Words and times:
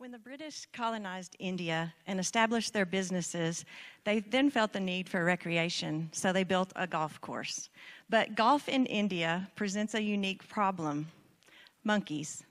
When 0.00 0.12
the 0.12 0.18
British 0.18 0.66
colonized 0.72 1.36
India 1.38 1.92
and 2.06 2.18
established 2.18 2.72
their 2.72 2.86
businesses, 2.86 3.66
they 4.04 4.20
then 4.20 4.50
felt 4.50 4.72
the 4.72 4.80
need 4.80 5.10
for 5.10 5.22
recreation, 5.22 6.08
so 6.10 6.32
they 6.32 6.42
built 6.42 6.72
a 6.74 6.86
golf 6.86 7.20
course. 7.20 7.68
But 8.08 8.34
golf 8.34 8.66
in 8.66 8.86
India 8.86 9.46
presents 9.56 9.92
a 9.92 10.00
unique 10.00 10.48
problem 10.48 11.08
monkeys. 11.84 12.44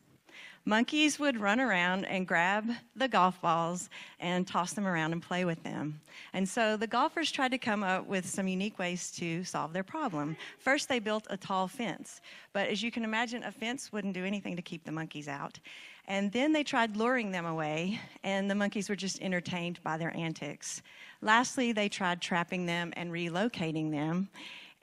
Monkeys 0.69 1.17
would 1.17 1.39
run 1.39 1.59
around 1.59 2.05
and 2.05 2.27
grab 2.27 2.69
the 2.95 3.07
golf 3.07 3.41
balls 3.41 3.89
and 4.19 4.45
toss 4.45 4.73
them 4.73 4.85
around 4.85 5.13
and 5.13 5.19
play 5.19 5.43
with 5.43 5.63
them. 5.63 5.99
And 6.31 6.47
so 6.47 6.77
the 6.77 6.85
golfers 6.85 7.31
tried 7.31 7.49
to 7.53 7.57
come 7.57 7.81
up 7.81 8.05
with 8.05 8.29
some 8.29 8.47
unique 8.47 8.77
ways 8.77 9.09
to 9.13 9.43
solve 9.43 9.73
their 9.73 9.83
problem. 9.83 10.37
First, 10.59 10.87
they 10.87 10.99
built 10.99 11.25
a 11.31 11.37
tall 11.37 11.67
fence, 11.67 12.21
but 12.53 12.67
as 12.67 12.83
you 12.83 12.91
can 12.91 13.03
imagine, 13.03 13.41
a 13.45 13.51
fence 13.51 13.91
wouldn't 13.91 14.13
do 14.13 14.23
anything 14.23 14.55
to 14.55 14.61
keep 14.61 14.83
the 14.85 14.91
monkeys 14.91 15.27
out. 15.27 15.59
And 16.07 16.31
then 16.31 16.53
they 16.53 16.63
tried 16.63 16.95
luring 16.95 17.31
them 17.31 17.47
away, 17.47 17.99
and 18.23 18.47
the 18.47 18.53
monkeys 18.53 18.89
were 18.89 18.95
just 18.95 19.19
entertained 19.23 19.81
by 19.81 19.97
their 19.97 20.15
antics. 20.15 20.83
Lastly, 21.23 21.71
they 21.71 21.89
tried 21.89 22.21
trapping 22.21 22.67
them 22.67 22.93
and 22.95 23.11
relocating 23.11 23.89
them. 23.89 24.29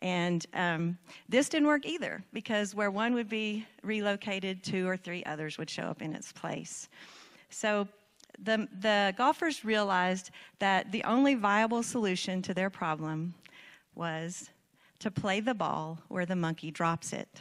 And 0.06 0.46
um, 0.54 0.98
this 1.28 1.48
didn't 1.48 1.66
work 1.66 1.84
either 1.84 2.22
because 2.32 2.76
where 2.76 2.92
one 2.92 3.12
would 3.14 3.28
be 3.28 3.66
relocated, 3.82 4.62
two 4.62 4.86
or 4.86 4.96
three 4.96 5.24
others 5.24 5.58
would 5.58 5.68
show 5.68 5.82
up 5.82 6.00
in 6.00 6.14
its 6.14 6.30
place. 6.30 6.88
So 7.50 7.88
the, 8.38 8.68
the 8.78 9.14
golfers 9.18 9.64
realized 9.64 10.30
that 10.60 10.92
the 10.92 11.02
only 11.02 11.34
viable 11.34 11.82
solution 11.82 12.40
to 12.42 12.54
their 12.54 12.70
problem 12.70 13.34
was 13.96 14.48
to 15.00 15.10
play 15.10 15.40
the 15.40 15.54
ball 15.54 15.98
where 16.06 16.24
the 16.24 16.36
monkey 16.36 16.70
drops 16.70 17.12
it. 17.12 17.40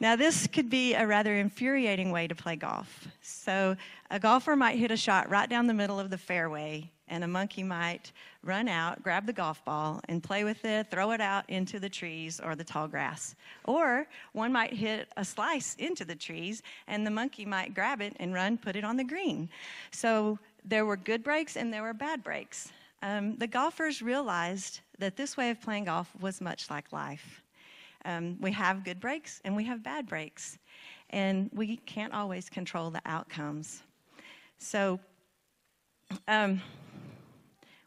Now, 0.00 0.16
this 0.16 0.46
could 0.46 0.70
be 0.70 0.94
a 0.94 1.06
rather 1.06 1.36
infuriating 1.36 2.10
way 2.10 2.26
to 2.26 2.34
play 2.34 2.56
golf. 2.56 3.08
So, 3.20 3.76
a 4.10 4.18
golfer 4.18 4.56
might 4.56 4.78
hit 4.78 4.90
a 4.90 4.96
shot 4.96 5.28
right 5.28 5.50
down 5.50 5.66
the 5.66 5.74
middle 5.74 6.00
of 6.00 6.08
the 6.08 6.16
fairway, 6.16 6.90
and 7.10 7.22
a 7.24 7.28
monkey 7.28 7.62
might 7.62 8.12
run 8.42 8.68
out, 8.68 9.02
grab 9.02 9.26
the 9.26 9.32
golf 9.32 9.62
ball, 9.64 10.00
and 10.08 10.22
play 10.22 10.44
with 10.44 10.64
it, 10.64 10.90
throw 10.90 11.10
it 11.10 11.20
out 11.20 11.44
into 11.48 11.78
the 11.78 11.88
trees 11.88 12.40
or 12.42 12.56
the 12.56 12.64
tall 12.64 12.88
grass. 12.88 13.34
Or 13.64 14.06
one 14.32 14.52
might 14.52 14.72
hit 14.72 15.08
a 15.16 15.24
slice 15.24 15.74
into 15.78 16.04
the 16.04 16.14
trees, 16.14 16.62
and 16.86 17.06
the 17.06 17.10
monkey 17.10 17.44
might 17.44 17.74
grab 17.74 18.00
it 18.00 18.16
and 18.18 18.32
run, 18.32 18.56
put 18.56 18.76
it 18.76 18.84
on 18.84 18.96
the 18.96 19.04
green. 19.04 19.48
So, 19.90 20.38
there 20.64 20.84
were 20.84 20.96
good 20.96 21.22
breaks 21.22 21.56
and 21.56 21.72
there 21.72 21.82
were 21.82 21.94
bad 21.94 22.22
breaks. 22.22 22.70
Um, 23.02 23.36
the 23.36 23.46
golfers 23.46 24.02
realized 24.02 24.80
that 24.98 25.16
this 25.16 25.36
way 25.36 25.50
of 25.50 25.60
playing 25.60 25.84
golf 25.84 26.10
was 26.20 26.40
much 26.40 26.70
like 26.70 26.92
life. 26.92 27.42
Um, 28.04 28.36
we 28.40 28.52
have 28.52 28.84
good 28.84 29.00
breaks 29.00 29.40
and 29.44 29.56
we 29.56 29.64
have 29.64 29.82
bad 29.82 30.06
breaks, 30.06 30.58
and 31.10 31.50
we 31.52 31.76
can't 31.78 32.12
always 32.12 32.48
control 32.48 32.90
the 32.90 33.00
outcomes. 33.06 33.82
So, 34.58 35.00
um, 36.28 36.60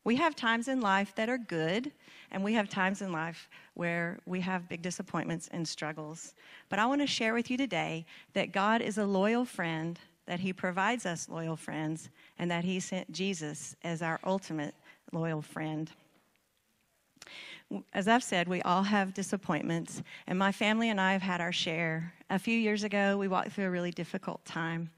we 0.04 0.16
have 0.18 0.36
times 0.36 0.68
in 0.68 0.82
life 0.82 1.14
that 1.16 1.30
are 1.30 1.38
good, 1.38 1.92
and 2.32 2.44
we 2.44 2.54
have 2.54 2.70
times 2.70 3.02
in 3.02 3.12
life 3.12 3.50
where 3.74 4.20
we 4.26 4.42
have 4.42 4.70
big 4.70 4.82
disappointments 4.82 5.50
and 5.52 5.68
struggles. 5.68 6.34
But 6.70 6.80
I 6.80 6.86
want 6.86 7.02
to 7.02 7.08
share 7.08 7.34
with 7.34 7.50
you 7.50 7.58
today 7.58 8.06
that 8.34 8.52
God 8.52 8.82
is 8.82 8.98
a 8.98 9.06
loyal 9.06 9.46
friend, 9.46 10.00
that 10.26 10.40
He 10.40 10.54
provides 10.54 11.06
us 11.06 11.30
loyal 11.30 11.56
friends, 11.56 12.10
and 12.40 12.50
that 12.52 12.64
He 12.64 12.80
sent 12.80 13.12
Jesus 13.12 13.76
as 13.84 14.02
our 14.02 14.20
ultimate 14.26 14.76
loyal 15.12 15.42
friend 15.42 15.92
as 17.94 18.08
I've 18.08 18.24
said, 18.24 18.48
we 18.48 18.62
all 18.62 18.84
have 18.84 19.14
disappointments, 19.14 20.04
and 20.28 20.38
my 20.38 20.52
family 20.52 20.90
and 20.90 21.00
I 21.00 21.14
have 21.14 21.22
had 21.22 21.42
our 21.42 21.52
share. 21.52 22.14
A 22.30 22.40
few 22.40 22.58
years 22.58 22.84
ago, 22.84 23.18
we 23.18 23.28
walked 23.28 23.52
through 23.52 23.66
a 23.66 23.70
really 23.70 23.92
difficult 23.92 24.44
time. 24.46 24.90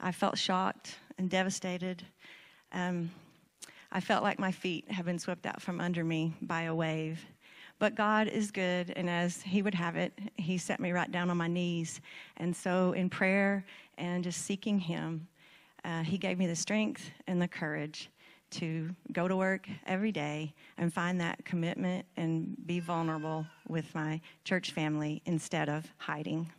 I 0.00 0.12
felt 0.12 0.38
shocked 0.38 0.96
and 1.18 1.28
devastated. 1.28 2.02
Um, 2.72 3.10
I 3.92 4.00
felt 4.00 4.22
like 4.22 4.38
my 4.38 4.52
feet 4.52 4.90
had 4.90 5.04
been 5.04 5.18
swept 5.18 5.46
out 5.46 5.60
from 5.60 5.80
under 5.80 6.04
me 6.04 6.34
by 6.42 6.62
a 6.62 6.74
wave. 6.74 7.24
But 7.78 7.94
God 7.94 8.28
is 8.28 8.50
good, 8.50 8.92
and 8.94 9.08
as 9.08 9.40
He 9.42 9.62
would 9.62 9.74
have 9.74 9.96
it, 9.96 10.12
He 10.36 10.58
set 10.58 10.80
me 10.80 10.92
right 10.92 11.10
down 11.10 11.30
on 11.30 11.36
my 11.36 11.48
knees. 11.48 12.00
And 12.36 12.54
so, 12.54 12.92
in 12.92 13.08
prayer 13.08 13.64
and 13.98 14.22
just 14.22 14.42
seeking 14.44 14.78
Him, 14.78 15.26
uh, 15.84 16.02
He 16.02 16.18
gave 16.18 16.38
me 16.38 16.46
the 16.46 16.54
strength 16.54 17.10
and 17.26 17.40
the 17.40 17.48
courage 17.48 18.10
to 18.50 18.90
go 19.12 19.28
to 19.28 19.36
work 19.36 19.68
every 19.86 20.12
day 20.12 20.52
and 20.76 20.92
find 20.92 21.20
that 21.20 21.44
commitment 21.44 22.04
and 22.16 22.54
be 22.66 22.80
vulnerable 22.80 23.46
with 23.68 23.94
my 23.94 24.20
church 24.44 24.72
family 24.72 25.22
instead 25.24 25.68
of 25.68 25.86
hiding. 25.98 26.50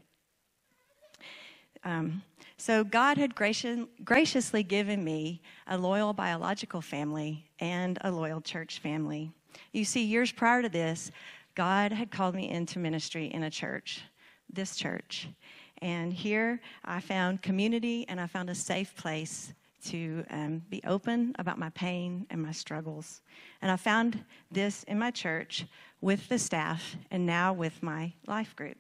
Um, 1.84 2.22
so, 2.58 2.84
God 2.84 3.18
had 3.18 3.34
gracious, 3.34 3.80
graciously 4.04 4.62
given 4.62 5.04
me 5.04 5.42
a 5.68 5.78
loyal 5.78 6.14
biological 6.14 6.82
family 6.82 7.44
and 7.60 7.98
a 8.02 8.12
loyal 8.12 8.40
church 8.40 8.80
family. 8.80 9.32
You 9.72 9.84
see, 9.84 10.04
years 10.04 10.32
prior 10.32 10.62
to 10.62 10.70
this, 10.70 11.12
God 11.56 11.92
had 11.92 12.12
called 12.12 12.36
me 12.36 12.50
into 12.50 12.80
ministry 12.80 13.28
in 13.28 13.44
a 13.44 13.50
church, 13.50 14.02
this 14.52 14.76
church. 14.76 15.28
And 15.82 16.14
here 16.14 16.62
I 16.86 17.00
found 17.00 17.42
community 17.42 18.06
and 18.08 18.22
I 18.22 18.28
found 18.28 18.50
a 18.50 18.56
safe 18.56 18.96
place 18.96 19.54
to 19.86 20.24
um, 20.30 20.62
be 20.70 20.82
open 20.86 21.36
about 21.40 21.58
my 21.58 21.70
pain 21.72 22.28
and 22.30 22.42
my 22.42 22.52
struggles. 22.52 23.22
And 23.62 23.72
I 23.72 23.76
found 23.76 24.24
this 24.52 24.84
in 24.84 25.00
my 25.00 25.12
church 25.12 25.66
with 26.02 26.30
the 26.30 26.38
staff 26.38 26.96
and 27.10 27.26
now 27.26 27.54
with 27.54 27.82
my 27.82 28.14
life 28.28 28.56
group. 28.56 28.78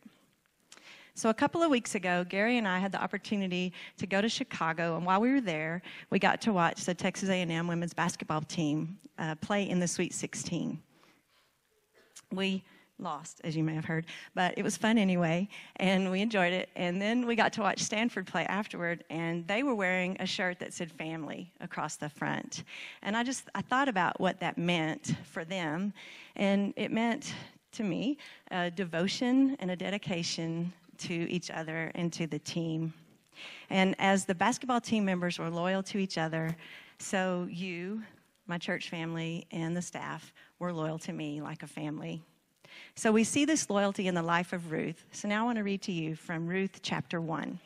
So 1.13 1.29
a 1.29 1.33
couple 1.33 1.61
of 1.61 1.69
weeks 1.69 1.95
ago, 1.95 2.23
Gary 2.27 2.57
and 2.57 2.67
I 2.67 2.79
had 2.79 2.91
the 2.91 3.01
opportunity 3.01 3.73
to 3.97 4.07
go 4.07 4.21
to 4.21 4.29
Chicago, 4.29 4.95
and 4.95 5.05
while 5.05 5.19
we 5.19 5.31
were 5.31 5.41
there, 5.41 5.81
we 6.09 6.19
got 6.19 6.39
to 6.41 6.53
watch 6.53 6.85
the 6.85 6.93
Texas 6.93 7.29
A&M 7.29 7.67
women's 7.67 7.93
basketball 7.93 8.41
team 8.41 8.97
uh, 9.19 9.35
play 9.35 9.69
in 9.69 9.79
the 9.79 9.87
Sweet 9.87 10.13
16. 10.13 10.79
We 12.31 12.63
lost, 12.97 13.41
as 13.43 13.57
you 13.57 13.63
may 13.63 13.75
have 13.75 13.83
heard, 13.83 14.05
but 14.35 14.53
it 14.57 14.63
was 14.63 14.77
fun 14.77 14.97
anyway, 14.97 15.49
and 15.77 16.09
we 16.09 16.21
enjoyed 16.21 16.53
it. 16.53 16.69
And 16.77 17.01
then 17.01 17.25
we 17.25 17.35
got 17.35 17.51
to 17.53 17.61
watch 17.61 17.79
Stanford 17.79 18.25
play 18.25 18.45
afterward, 18.45 19.03
and 19.09 19.45
they 19.47 19.63
were 19.63 19.75
wearing 19.75 20.15
a 20.19 20.25
shirt 20.25 20.59
that 20.59 20.73
said 20.73 20.91
family 20.93 21.51
across 21.59 21.97
the 21.97 22.07
front. 22.07 22.63
And 23.01 23.17
I 23.17 23.23
just 23.23 23.49
I 23.53 23.61
thought 23.61 23.89
about 23.89 24.21
what 24.21 24.39
that 24.39 24.57
meant 24.57 25.15
for 25.25 25.43
them, 25.43 25.93
and 26.37 26.73
it 26.77 26.91
meant 26.91 27.33
to 27.73 27.83
me 27.83 28.17
a 28.51 28.69
devotion 28.69 29.57
and 29.59 29.71
a 29.71 29.75
dedication 29.75 30.71
to 31.01 31.31
each 31.31 31.51
other 31.51 31.91
and 31.95 32.11
to 32.13 32.27
the 32.27 32.39
team. 32.39 32.93
And 33.69 33.95
as 33.99 34.25
the 34.25 34.35
basketball 34.35 34.81
team 34.81 35.05
members 35.05 35.39
were 35.39 35.49
loyal 35.49 35.83
to 35.83 35.97
each 35.97 36.17
other, 36.17 36.55
so 36.99 37.47
you, 37.49 38.03
my 38.47 38.57
church 38.57 38.89
family, 38.89 39.47
and 39.51 39.75
the 39.75 39.81
staff 39.81 40.33
were 40.59 40.73
loyal 40.73 40.99
to 40.99 41.13
me 41.13 41.41
like 41.41 41.63
a 41.63 41.67
family. 41.67 42.21
So 42.95 43.11
we 43.11 43.23
see 43.23 43.45
this 43.45 43.69
loyalty 43.69 44.07
in 44.07 44.15
the 44.15 44.23
life 44.23 44.53
of 44.53 44.71
Ruth. 44.71 45.03
So 45.11 45.27
now 45.27 45.43
I 45.43 45.45
want 45.45 45.57
to 45.57 45.63
read 45.63 45.81
to 45.83 45.91
you 45.91 46.15
from 46.15 46.47
Ruth 46.47 46.79
chapter 46.81 47.19
1. 47.19 47.59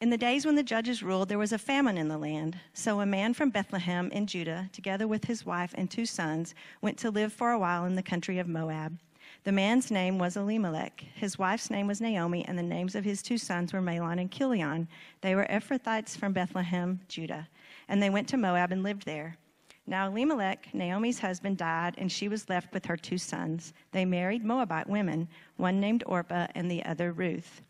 In 0.00 0.10
the 0.10 0.16
days 0.16 0.46
when 0.46 0.54
the 0.54 0.62
judges 0.62 1.02
ruled, 1.02 1.28
there 1.28 1.38
was 1.38 1.52
a 1.52 1.58
famine 1.58 1.98
in 1.98 2.06
the 2.06 2.18
land. 2.18 2.56
So 2.72 3.00
a 3.00 3.06
man 3.06 3.34
from 3.34 3.50
Bethlehem 3.50 4.10
in 4.12 4.28
Judah, 4.28 4.70
together 4.72 5.08
with 5.08 5.24
his 5.24 5.44
wife 5.44 5.74
and 5.76 5.90
two 5.90 6.06
sons, 6.06 6.54
went 6.80 6.98
to 6.98 7.10
live 7.10 7.32
for 7.32 7.50
a 7.50 7.58
while 7.58 7.84
in 7.84 7.96
the 7.96 8.02
country 8.02 8.38
of 8.38 8.46
Moab. 8.46 8.96
The 9.44 9.52
man's 9.52 9.90
name 9.90 10.18
was 10.18 10.36
Elimelech. 10.36 11.00
His 11.14 11.38
wife's 11.38 11.70
name 11.70 11.86
was 11.86 12.00
Naomi, 12.00 12.44
and 12.46 12.58
the 12.58 12.62
names 12.62 12.94
of 12.94 13.04
his 13.04 13.22
two 13.22 13.38
sons 13.38 13.72
were 13.72 13.80
Mahlon 13.80 14.20
and 14.20 14.30
Chilion. 14.30 14.88
They 15.20 15.34
were 15.34 15.46
Ephrathites 15.48 16.16
from 16.16 16.32
Bethlehem, 16.32 17.00
Judah. 17.08 17.48
And 17.88 18.02
they 18.02 18.10
went 18.10 18.28
to 18.28 18.36
Moab 18.36 18.72
and 18.72 18.82
lived 18.82 19.06
there. 19.06 19.38
Now 19.86 20.08
Elimelech, 20.08 20.74
Naomi's 20.74 21.20
husband, 21.20 21.56
died, 21.56 21.94
and 21.96 22.12
she 22.12 22.28
was 22.28 22.50
left 22.50 22.74
with 22.74 22.84
her 22.84 22.96
two 22.96 23.16
sons. 23.16 23.72
They 23.92 24.04
married 24.04 24.44
Moabite 24.44 24.88
women, 24.88 25.28
one 25.56 25.80
named 25.80 26.04
Orpah 26.06 26.48
and 26.54 26.70
the 26.70 26.84
other 26.84 27.12
Ruth. 27.12 27.62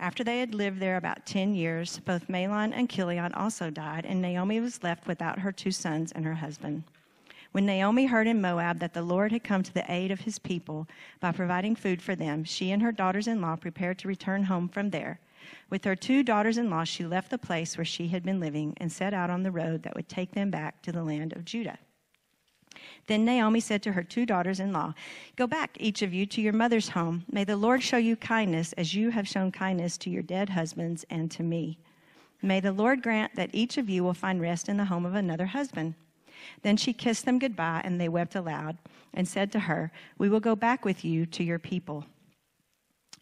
After 0.00 0.24
they 0.24 0.40
had 0.40 0.54
lived 0.54 0.80
there 0.80 0.96
about 0.96 1.26
10 1.26 1.54
years, 1.54 1.98
both 1.98 2.28
Mahlon 2.28 2.72
and 2.72 2.88
Chilion 2.88 3.34
also 3.34 3.70
died, 3.70 4.06
and 4.06 4.22
Naomi 4.22 4.60
was 4.60 4.82
left 4.82 5.06
without 5.06 5.40
her 5.40 5.52
two 5.52 5.70
sons 5.70 6.10
and 6.12 6.24
her 6.24 6.34
husband. 6.34 6.84
When 7.52 7.66
Naomi 7.66 8.06
heard 8.06 8.26
in 8.26 8.40
Moab 8.40 8.78
that 8.80 8.94
the 8.94 9.02
Lord 9.02 9.30
had 9.30 9.44
come 9.44 9.62
to 9.62 9.74
the 9.74 9.84
aid 9.92 10.10
of 10.10 10.20
his 10.20 10.38
people 10.38 10.88
by 11.20 11.32
providing 11.32 11.76
food 11.76 12.00
for 12.00 12.16
them, 12.16 12.44
she 12.44 12.70
and 12.70 12.82
her 12.82 12.92
daughters 12.92 13.28
in 13.28 13.42
law 13.42 13.56
prepared 13.56 13.98
to 13.98 14.08
return 14.08 14.44
home 14.44 14.68
from 14.68 14.88
there. 14.88 15.20
With 15.68 15.84
her 15.84 15.94
two 15.94 16.22
daughters 16.22 16.56
in 16.56 16.70
law, 16.70 16.84
she 16.84 17.04
left 17.04 17.30
the 17.30 17.36
place 17.36 17.76
where 17.76 17.84
she 17.84 18.08
had 18.08 18.22
been 18.22 18.40
living 18.40 18.74
and 18.78 18.90
set 18.90 19.12
out 19.12 19.28
on 19.28 19.42
the 19.42 19.50
road 19.50 19.82
that 19.82 19.94
would 19.94 20.08
take 20.08 20.32
them 20.32 20.50
back 20.50 20.80
to 20.82 20.92
the 20.92 21.04
land 21.04 21.34
of 21.34 21.44
Judah. 21.44 21.78
Then 23.06 23.26
Naomi 23.26 23.60
said 23.60 23.82
to 23.82 23.92
her 23.92 24.02
two 24.02 24.24
daughters 24.24 24.58
in 24.58 24.72
law, 24.72 24.94
Go 25.36 25.46
back, 25.46 25.76
each 25.78 26.00
of 26.00 26.14
you, 26.14 26.24
to 26.26 26.40
your 26.40 26.54
mother's 26.54 26.90
home. 26.90 27.24
May 27.30 27.44
the 27.44 27.56
Lord 27.56 27.82
show 27.82 27.98
you 27.98 28.16
kindness 28.16 28.72
as 28.74 28.94
you 28.94 29.10
have 29.10 29.28
shown 29.28 29.52
kindness 29.52 29.98
to 29.98 30.10
your 30.10 30.22
dead 30.22 30.50
husbands 30.50 31.04
and 31.10 31.30
to 31.32 31.42
me. 31.42 31.78
May 32.40 32.60
the 32.60 32.72
Lord 32.72 33.02
grant 33.02 33.34
that 33.36 33.50
each 33.52 33.76
of 33.76 33.90
you 33.90 34.02
will 34.02 34.14
find 34.14 34.40
rest 34.40 34.70
in 34.70 34.78
the 34.78 34.86
home 34.86 35.04
of 35.04 35.14
another 35.14 35.46
husband. 35.46 35.94
Then 36.62 36.76
she 36.76 36.92
kissed 36.92 37.24
them 37.24 37.38
goodbye, 37.38 37.82
and 37.84 38.00
they 38.00 38.08
wept 38.08 38.34
aloud 38.34 38.78
and 39.14 39.26
said 39.26 39.52
to 39.52 39.60
her, 39.60 39.92
We 40.18 40.28
will 40.28 40.40
go 40.40 40.56
back 40.56 40.84
with 40.84 41.04
you 41.04 41.26
to 41.26 41.44
your 41.44 41.58
people. 41.58 42.04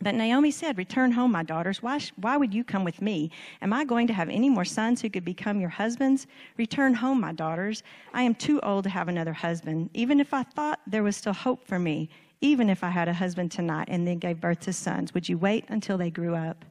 But 0.03 0.15
Naomi 0.15 0.51
said, 0.51 0.79
Return 0.79 1.13
home, 1.13 1.33
my 1.33 1.43
daughters. 1.43 1.83
Why, 1.83 1.99
sh- 1.99 2.13
why 2.17 2.37
would 2.37 2.55
you 2.55 2.65
come 2.65 2.85
with 2.85 3.03
me? 3.03 3.31
Am 3.61 3.73
I 3.73 3.85
going 3.85 4.07
to 4.07 4.15
have 4.15 4.31
any 4.31 4.49
more 4.49 4.65
sons 4.65 5.03
who 5.03 5.11
could 5.11 5.25
become 5.25 5.61
your 5.61 5.69
husbands? 5.69 6.27
Return 6.57 6.95
home, 6.95 7.21
my 7.21 7.33
daughters. 7.33 7.83
I 8.15 8.23
am 8.23 8.35
too 8.35 8.61
old 8.61 8.85
to 8.85 8.91
have 8.91 9.09
another 9.09 9.35
husband. 9.35 9.91
Even 9.93 10.19
if 10.19 10.33
I 10.33 10.43
thought 10.43 10.81
there 10.87 11.03
was 11.03 11.17
still 11.17 11.35
hope 11.35 11.67
for 11.67 11.79
me, 11.79 12.09
even 12.41 12.71
if 12.71 12.83
I 12.83 12.89
had 12.89 13.09
a 13.09 13.13
husband 13.13 13.53
tonight 13.53 13.89
and 13.91 14.07
then 14.07 14.19
gave 14.19 14.41
birth 14.41 14.61
to 14.61 14.73
sons, 14.73 15.13
would 15.13 15.29
you 15.29 15.37
wait 15.37 15.67
until 15.69 15.99
they 15.99 16.11
grew 16.11 16.35
up? 16.35 16.65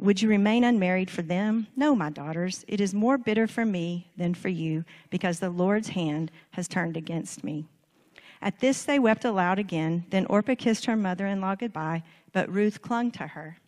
Would 0.00 0.22
you 0.22 0.28
remain 0.28 0.64
unmarried 0.64 1.10
for 1.10 1.22
them? 1.22 1.66
No, 1.76 1.94
my 1.94 2.10
daughters. 2.10 2.64
It 2.66 2.80
is 2.80 2.94
more 2.94 3.18
bitter 3.18 3.46
for 3.46 3.64
me 3.64 4.10
than 4.16 4.34
for 4.34 4.48
you, 4.48 4.84
because 5.10 5.38
the 5.38 5.50
Lord's 5.50 5.90
hand 5.90 6.30
has 6.52 6.66
turned 6.66 6.96
against 6.96 7.44
me. 7.44 7.66
At 8.42 8.60
this, 8.60 8.82
they 8.82 8.98
wept 8.98 9.26
aloud 9.26 9.58
again. 9.58 10.06
Then 10.08 10.24
Orpah 10.26 10.54
kissed 10.54 10.86
her 10.86 10.96
mother 10.96 11.26
in 11.26 11.40
law 11.42 11.54
goodbye 11.54 12.02
but 12.32 12.52
Ruth 12.52 12.82
clung 12.82 13.10
to 13.12 13.26
her. 13.26 13.58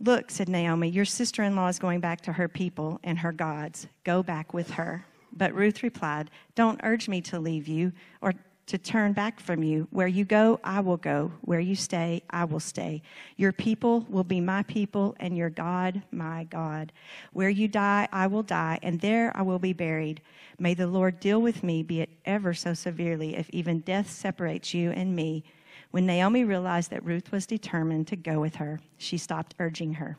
Look, 0.00 0.30
said 0.30 0.48
Naomi, 0.48 0.88
your 0.88 1.04
sister 1.04 1.42
in 1.42 1.56
law 1.56 1.68
is 1.68 1.78
going 1.78 2.00
back 2.00 2.20
to 2.22 2.32
her 2.32 2.48
people 2.48 3.00
and 3.02 3.18
her 3.18 3.32
gods. 3.32 3.88
Go 4.04 4.22
back 4.22 4.54
with 4.54 4.70
her. 4.70 5.04
But 5.32 5.54
Ruth 5.54 5.82
replied, 5.82 6.30
Don't 6.54 6.80
urge 6.84 7.08
me 7.08 7.20
to 7.22 7.40
leave 7.40 7.66
you 7.66 7.92
or 8.20 8.32
to 8.68 8.78
turn 8.78 9.12
back 9.12 9.40
from 9.40 9.62
you. 9.62 9.88
Where 9.90 10.06
you 10.06 10.24
go, 10.24 10.60
I 10.62 10.80
will 10.80 10.96
go. 10.96 11.32
Where 11.40 11.60
you 11.60 11.74
stay, 11.74 12.22
I 12.30 12.44
will 12.44 12.60
stay. 12.60 13.02
Your 13.36 13.52
people 13.52 14.06
will 14.08 14.24
be 14.24 14.40
my 14.40 14.62
people, 14.64 15.16
and 15.18 15.36
your 15.36 15.50
God, 15.50 16.02
my 16.12 16.44
God. 16.44 16.92
Where 17.32 17.48
you 17.48 17.66
die, 17.66 18.08
I 18.12 18.26
will 18.26 18.42
die, 18.42 18.78
and 18.82 19.00
there 19.00 19.36
I 19.36 19.42
will 19.42 19.58
be 19.58 19.72
buried. 19.72 20.20
May 20.58 20.74
the 20.74 20.86
Lord 20.86 21.18
deal 21.18 21.40
with 21.40 21.62
me, 21.62 21.82
be 21.82 22.02
it 22.02 22.10
ever 22.24 22.52
so 22.54 22.74
severely, 22.74 23.36
if 23.36 23.48
even 23.50 23.80
death 23.80 24.10
separates 24.10 24.74
you 24.74 24.90
and 24.90 25.16
me. 25.16 25.44
When 25.90 26.04
Naomi 26.04 26.44
realized 26.44 26.90
that 26.90 27.04
Ruth 27.04 27.32
was 27.32 27.46
determined 27.46 28.06
to 28.08 28.16
go 28.16 28.40
with 28.40 28.56
her, 28.56 28.80
she 28.98 29.16
stopped 29.16 29.54
urging 29.58 29.94
her. 29.94 30.18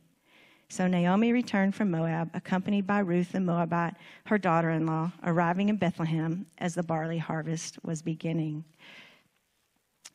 So 0.71 0.87
Naomi 0.87 1.33
returned 1.33 1.75
from 1.75 1.91
Moab, 1.91 2.29
accompanied 2.33 2.87
by 2.87 2.99
Ruth 2.99 3.33
the 3.33 3.41
Moabite, 3.41 3.95
her 4.27 4.37
daughter 4.37 4.69
in 4.69 4.85
law, 4.85 5.11
arriving 5.21 5.67
in 5.67 5.75
Bethlehem 5.75 6.45
as 6.59 6.75
the 6.75 6.81
barley 6.81 7.17
harvest 7.17 7.77
was 7.83 8.01
beginning. 8.01 8.63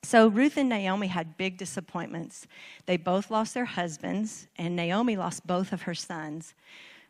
So 0.02 0.28
Ruth 0.28 0.56
and 0.56 0.70
Naomi 0.70 1.08
had 1.08 1.36
big 1.36 1.58
disappointments. 1.58 2.46
They 2.86 2.96
both 2.96 3.30
lost 3.30 3.52
their 3.52 3.66
husbands, 3.66 4.46
and 4.56 4.74
Naomi 4.74 5.14
lost 5.14 5.46
both 5.46 5.74
of 5.74 5.82
her 5.82 5.94
sons. 5.94 6.54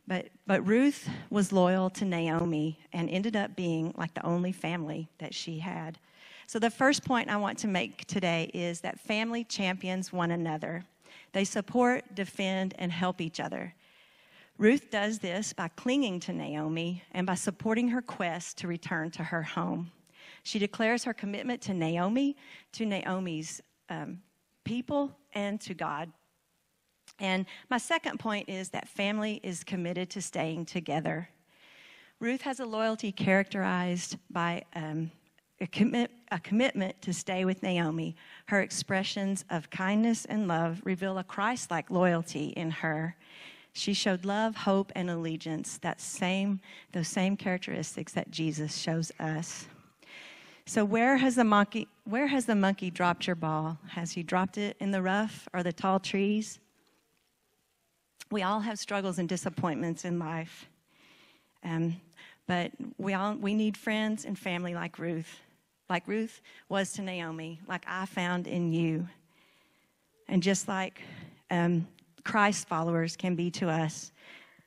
But, 0.09 0.27
but 0.49 0.67
Ruth 0.67 1.09
was 1.31 1.53
loyal 1.53 1.89
to 1.91 2.05
Naomi 2.05 2.81
and 2.93 3.09
ended 3.09 3.37
up 3.37 3.55
being 3.55 3.95
like 3.97 4.13
the 4.15 4.27
only 4.27 4.51
family 4.51 5.09
that 5.19 5.33
she 5.33 5.61
had. 5.61 6.01
So, 6.49 6.59
the 6.59 6.71
first 6.71 7.05
point 7.05 7.31
I 7.31 7.37
want 7.37 7.59
to 7.59 7.69
make 7.69 8.07
today 8.07 8.51
is 8.53 8.81
that 8.81 8.99
family 8.99 9.45
champions 9.45 10.13
one 10.13 10.33
another. 10.33 10.85
They 11.32 11.44
support, 11.44 12.14
defend, 12.14 12.75
and 12.78 12.90
help 12.90 13.20
each 13.20 13.40
other. 13.40 13.75
Ruth 14.58 14.90
does 14.90 15.19
this 15.19 15.52
by 15.52 15.69
clinging 15.69 16.20
to 16.20 16.32
Naomi 16.32 17.02
and 17.12 17.26
by 17.26 17.34
supporting 17.34 17.88
her 17.88 18.00
quest 18.00 18.56
to 18.58 18.69
return 18.69 19.11
to 19.12 19.25
her 19.25 19.43
home. 19.43 19.90
She 20.44 20.58
declares 20.58 21.05
her 21.05 21.12
commitment 21.12 21.61
to 21.62 21.75
Naomi, 21.75 22.37
to 22.73 22.87
Naomi's 22.87 23.61
um, 23.90 24.23
people, 24.64 25.14
and 25.34 25.61
to 25.62 25.75
God. 25.75 26.11
And 27.19 27.46
my 27.70 27.78
second 27.78 28.19
point 28.19 28.49
is 28.49 28.70
that 28.70 28.88
family 28.88 29.40
is 29.43 29.62
committed 29.64 30.08
to 30.11 30.23
staying 30.23 30.67
together. 30.67 31.28
Ruth 32.19 32.43
has 32.43 32.61
a 32.61 32.67
loyalty 32.67 33.12
characterized 33.12 34.17
by 34.31 34.62
um, 34.75 35.11
a, 35.61 35.67
commit, 35.67 36.11
a 36.31 36.38
commitment 36.38 37.00
to 37.03 37.12
stay 37.12 37.44
with 37.44 37.62
Naomi. 37.62 38.14
Her 38.47 38.61
expressions 38.61 39.44
of 39.50 39.70
kindness 39.70 40.25
and 40.26 40.49
love 40.49 40.81
reveal 40.85 41.19
a 41.19 41.25
Christ 41.25 41.70
like 41.70 41.91
loyalty 41.91 42.49
in 42.49 42.70
her. 42.70 43.17
She 43.73 43.93
showed 43.93 44.25
love, 44.25 44.56
hope, 44.56 44.91
and 44.94 45.11
allegiance, 45.11 45.79
that 45.79 46.00
same, 46.00 46.61
those 46.93 47.08
same 47.08 47.37
characteristics 47.37 48.12
that 48.12 48.31
Jesus 48.31 48.76
shows 48.76 49.12
us. 49.20 49.67
So 50.64 50.85
where 50.85 51.17
has 51.17 51.37
the 51.37 51.44
monkey 51.44 51.88
where 52.05 52.26
has 52.26 52.47
the 52.47 52.55
monkey 52.55 52.91
dropped 52.91 53.26
your 53.26 53.37
ball? 53.37 53.79
Has 53.88 54.12
he 54.12 54.23
dropped 54.23 54.59
it 54.59 54.76
in 54.81 54.93
the 54.93 55.02
rough 55.02 55.49
or 55.52 55.62
the 55.62 55.73
tall 55.73 56.00
trees? 56.00 56.61
We 58.31 58.43
all 58.43 58.61
have 58.61 58.79
struggles 58.79 59.19
and 59.19 59.29
disappointments 59.29 60.05
in 60.05 60.19
life. 60.19 60.67
Um, 61.64 62.00
but 62.47 62.73
we 62.97 63.14
all 63.14 63.35
we 63.35 63.55
need 63.55 63.76
friends 63.76 64.25
and 64.25 64.38
family 64.38 64.75
like 64.75 64.99
Ruth 64.99 65.41
like 65.88 66.06
Ruth 66.06 66.41
was 66.69 66.93
to 66.94 67.03
Naomi, 67.03 67.61
like 67.69 67.85
I 67.87 68.06
found 68.06 68.47
in 68.47 68.73
you. 68.73 69.09
And 70.29 70.43
just 70.43 70.69
like 70.69 71.00
um, 71.50 71.87
Christ 72.25 72.69
followers 72.69 73.17
can 73.17 73.37
be 73.37 73.50
to 73.53 73.69
us, 73.69 74.12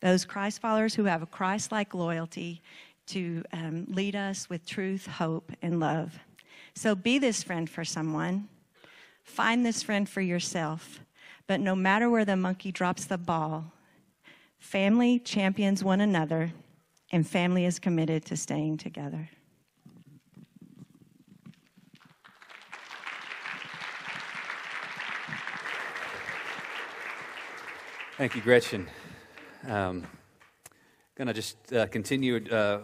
those 0.02 0.24
Christ 0.24 0.62
followers 0.62 0.96
who 0.96 1.06
have 1.06 1.22
a 1.22 1.28
Christ 1.28 1.72
like 1.72 1.94
loyalty 1.94 2.62
to 3.08 3.44
um, 3.52 3.86
lead 3.90 4.16
us 4.16 4.50
with 4.50 4.66
truth, 4.66 5.06
hope, 5.08 5.52
and 5.62 5.80
love. 5.80 6.18
So 6.74 6.96
be 6.96 7.20
this 7.20 7.44
friend 7.44 7.70
for 7.70 7.84
someone. 7.84 8.48
Find 9.24 9.66
this 9.66 9.84
friend 9.84 10.08
for 10.08 10.22
yourself. 10.22 11.02
But 11.48 11.60
no 11.60 11.76
matter 11.76 12.10
where 12.10 12.26
the 12.26 12.38
monkey 12.38 12.72
drops 12.72 13.06
the 13.06 13.18
ball, 13.18 13.74
family 14.60 15.20
champions 15.20 15.84
one 15.84 16.00
another, 16.00 16.54
and 17.12 17.28
family 17.28 17.66
is 17.66 17.80
committed 17.80 18.24
to 18.26 18.38
staying 18.38 18.78
together. 18.78 19.30
Thank 28.20 28.36
you, 28.36 28.42
Gretchen. 28.42 28.86
Um, 29.66 30.06
gonna 31.16 31.34
just 31.34 31.72
uh, 31.72 31.88
continue 31.88 32.46
uh, 32.52 32.80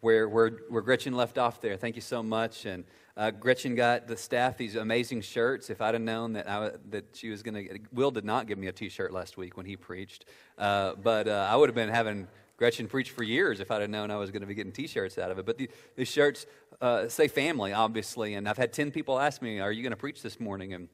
where, 0.00 0.28
where, 0.28 0.50
where 0.68 0.80
Gretchen 0.80 1.12
left 1.12 1.38
off 1.38 1.60
there. 1.60 1.76
Thank 1.76 1.96
you 1.96 2.00
so 2.00 2.22
much. 2.22 2.66
And 2.66 2.84
uh, 3.16 3.32
Gretchen 3.32 3.74
got 3.74 4.06
the 4.06 4.16
staff 4.16 4.56
these 4.56 4.76
amazing 4.76 5.22
shirts. 5.22 5.70
If 5.70 5.80
I'd 5.80 5.94
have 5.94 6.02
known 6.04 6.34
that 6.34 6.48
I, 6.48 6.70
that 6.90 7.04
she 7.14 7.30
was 7.30 7.42
gonna, 7.42 7.64
Will 7.92 8.12
did 8.12 8.24
not 8.24 8.46
give 8.46 8.58
me 8.58 8.68
a 8.68 8.72
T-shirt 8.72 9.12
last 9.12 9.36
week 9.36 9.56
when 9.56 9.66
he 9.66 9.74
preached, 9.74 10.24
uh, 10.56 10.94
but 11.02 11.26
uh, 11.26 11.48
I 11.50 11.56
would 11.56 11.68
have 11.68 11.74
been 11.74 11.88
having 11.88 12.28
Gretchen 12.56 12.86
preach 12.86 13.10
for 13.10 13.24
years 13.24 13.58
if 13.58 13.72
I'd 13.72 13.80
have 13.80 13.90
known 13.90 14.12
I 14.12 14.16
was 14.18 14.30
going 14.30 14.42
to 14.42 14.46
be 14.46 14.54
getting 14.54 14.70
T-shirts 14.70 15.18
out 15.18 15.32
of 15.32 15.38
it. 15.40 15.46
But 15.46 15.58
the, 15.58 15.68
these 15.96 16.06
shirts 16.06 16.46
uh, 16.80 17.08
say 17.08 17.26
family, 17.26 17.72
obviously. 17.72 18.34
And 18.34 18.48
I've 18.48 18.56
had 18.56 18.72
ten 18.72 18.92
people 18.92 19.18
ask 19.18 19.42
me, 19.42 19.58
"Are 19.58 19.72
you 19.72 19.82
going 19.82 19.90
to 19.90 19.96
preach 19.96 20.22
this 20.22 20.38
morning?" 20.38 20.74
And 20.74 20.88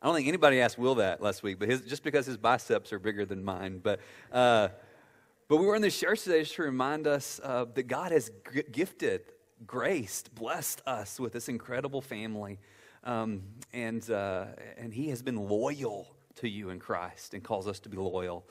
I 0.00 0.06
don't 0.06 0.14
think 0.14 0.28
anybody 0.28 0.60
asked 0.60 0.78
Will 0.78 0.94
that 0.96 1.20
last 1.20 1.42
week, 1.42 1.58
but 1.58 1.68
his, 1.68 1.80
just 1.80 2.04
because 2.04 2.24
his 2.24 2.36
biceps 2.36 2.92
are 2.92 3.00
bigger 3.00 3.24
than 3.24 3.42
mine. 3.42 3.80
But, 3.82 3.98
uh, 4.30 4.68
but 5.48 5.56
we 5.56 5.66
were 5.66 5.74
in 5.74 5.82
this 5.82 5.98
church 5.98 6.22
today 6.22 6.40
just 6.42 6.54
to 6.54 6.62
remind 6.62 7.08
us 7.08 7.40
uh, 7.42 7.64
that 7.74 7.88
God 7.88 8.12
has 8.12 8.30
g- 8.54 8.62
gifted, 8.70 9.22
graced, 9.66 10.32
blessed 10.36 10.82
us 10.86 11.18
with 11.18 11.32
this 11.32 11.48
incredible 11.48 12.00
family. 12.00 12.60
Um, 13.02 13.42
and, 13.72 14.08
uh, 14.08 14.46
and 14.76 14.94
He 14.94 15.08
has 15.08 15.20
been 15.20 15.48
loyal 15.48 16.14
to 16.36 16.48
you 16.48 16.70
in 16.70 16.78
Christ 16.78 17.34
and 17.34 17.42
calls 17.42 17.66
us 17.66 17.80
to 17.80 17.88
be 17.88 17.96
loyal. 17.96 18.46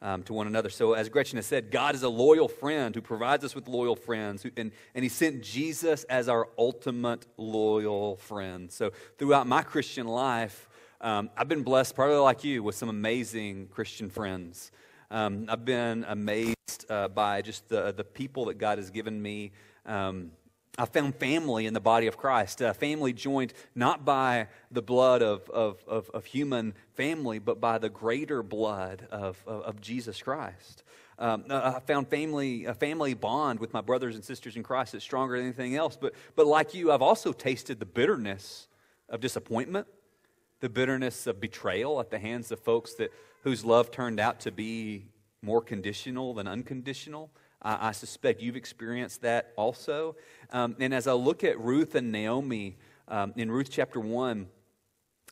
Um, 0.00 0.24
to 0.24 0.32
one 0.32 0.48
another. 0.48 0.68
So, 0.68 0.94
as 0.94 1.08
Gretchen 1.08 1.36
has 1.36 1.46
said, 1.46 1.70
God 1.70 1.94
is 1.94 2.02
a 2.02 2.08
loyal 2.08 2.48
friend 2.48 2.92
who 2.92 3.00
provides 3.00 3.44
us 3.44 3.54
with 3.54 3.68
loyal 3.68 3.94
friends, 3.94 4.42
who, 4.42 4.50
and, 4.56 4.72
and 4.96 5.04
He 5.04 5.08
sent 5.08 5.44
Jesus 5.44 6.02
as 6.04 6.28
our 6.28 6.48
ultimate 6.58 7.24
loyal 7.36 8.16
friend. 8.16 8.72
So, 8.72 8.90
throughout 9.16 9.46
my 9.46 9.62
Christian 9.62 10.08
life, 10.08 10.68
um, 11.02 11.30
I've 11.36 11.48
been 11.48 11.64
blessed, 11.64 11.96
probably 11.96 12.16
like 12.16 12.44
you, 12.44 12.62
with 12.62 12.76
some 12.76 12.88
amazing 12.88 13.68
Christian 13.68 14.08
friends. 14.08 14.70
Um, 15.10 15.46
I've 15.48 15.64
been 15.64 16.04
amazed 16.08 16.86
uh, 16.88 17.08
by 17.08 17.42
just 17.42 17.68
the, 17.68 17.92
the 17.92 18.04
people 18.04 18.44
that 18.46 18.58
God 18.58 18.78
has 18.78 18.90
given 18.90 19.20
me. 19.20 19.50
Um, 19.84 20.30
I 20.78 20.86
found 20.86 21.16
family 21.16 21.66
in 21.66 21.74
the 21.74 21.80
body 21.80 22.06
of 22.06 22.16
Christ, 22.16 22.60
a 22.60 22.72
family 22.72 23.12
joined 23.12 23.52
not 23.74 24.04
by 24.04 24.46
the 24.70 24.80
blood 24.80 25.22
of, 25.22 25.50
of, 25.50 25.82
of, 25.86 26.08
of 26.10 26.24
human 26.24 26.72
family, 26.94 27.40
but 27.40 27.60
by 27.60 27.78
the 27.78 27.90
greater 27.90 28.42
blood 28.42 29.06
of, 29.10 29.42
of, 29.46 29.62
of 29.64 29.80
Jesus 29.80 30.22
Christ. 30.22 30.84
Um, 31.18 31.44
I 31.50 31.80
found 31.80 32.08
family, 32.08 32.64
a 32.64 32.74
family 32.74 33.14
bond 33.14 33.60
with 33.60 33.74
my 33.74 33.80
brothers 33.80 34.14
and 34.14 34.24
sisters 34.24 34.56
in 34.56 34.62
Christ 34.62 34.92
that's 34.92 35.04
stronger 35.04 35.36
than 35.36 35.46
anything 35.46 35.76
else. 35.76 35.98
But, 36.00 36.14
but 36.36 36.46
like 36.46 36.74
you, 36.74 36.90
I've 36.90 37.02
also 37.02 37.32
tasted 37.32 37.80
the 37.80 37.86
bitterness 37.86 38.66
of 39.08 39.20
disappointment 39.20 39.86
the 40.62 40.68
bitterness 40.68 41.26
of 41.26 41.40
betrayal 41.40 41.98
at 41.98 42.08
the 42.10 42.20
hands 42.20 42.52
of 42.52 42.60
folks 42.60 42.94
that, 42.94 43.12
whose 43.42 43.64
love 43.64 43.90
turned 43.90 44.20
out 44.20 44.38
to 44.38 44.52
be 44.52 45.04
more 45.42 45.60
conditional 45.60 46.32
than 46.34 46.46
unconditional. 46.46 47.30
I, 47.60 47.92
suspect 47.92 48.40
you've 48.40 48.56
experienced 48.56 49.22
that 49.22 49.52
also. 49.56 50.16
Um, 50.50 50.76
and 50.80 50.94
as 50.94 51.06
I 51.06 51.12
look 51.12 51.44
at 51.44 51.60
Ruth 51.60 51.94
and 51.94 52.10
Naomi 52.10 52.76
um, 53.06 53.32
in 53.36 53.50
Ruth 53.50 53.68
chapter 53.70 54.00
1, 54.00 54.46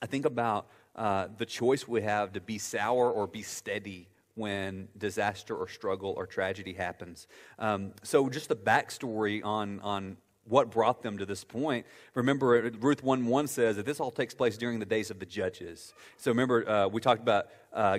I 0.02 0.06
think 0.06 0.24
about 0.26 0.68
uh, 0.94 1.28
the 1.38 1.46
choice 1.46 1.86
we 1.86 2.02
have 2.02 2.32
to 2.32 2.40
be 2.40 2.58
sour 2.58 3.10
or 3.10 3.26
be 3.26 3.42
steady 3.42 4.08
when 4.34 4.88
disaster 4.96 5.56
or 5.56 5.68
struggle 5.68 6.14
or 6.16 6.26
tragedy 6.26 6.72
happens. 6.72 7.26
Um, 7.58 7.92
so, 8.02 8.28
just 8.28 8.48
the 8.48 8.56
backstory 8.56 9.44
on, 9.44 9.80
on 9.80 10.16
what 10.44 10.70
brought 10.70 11.02
them 11.02 11.18
to 11.18 11.26
this 11.26 11.44
point. 11.44 11.86
Remember, 12.14 12.70
Ruth 12.80 13.02
1 13.02 13.26
1 13.26 13.46
says 13.46 13.76
that 13.76 13.86
this 13.86 14.00
all 14.00 14.10
takes 14.10 14.34
place 14.34 14.56
during 14.56 14.78
the 14.78 14.86
days 14.86 15.10
of 15.10 15.18
the 15.18 15.26
judges. 15.26 15.94
So, 16.16 16.30
remember, 16.30 16.68
uh, 16.68 16.88
we 16.88 17.00
talked 17.00 17.22
about 17.22 17.46
uh, 17.72 17.98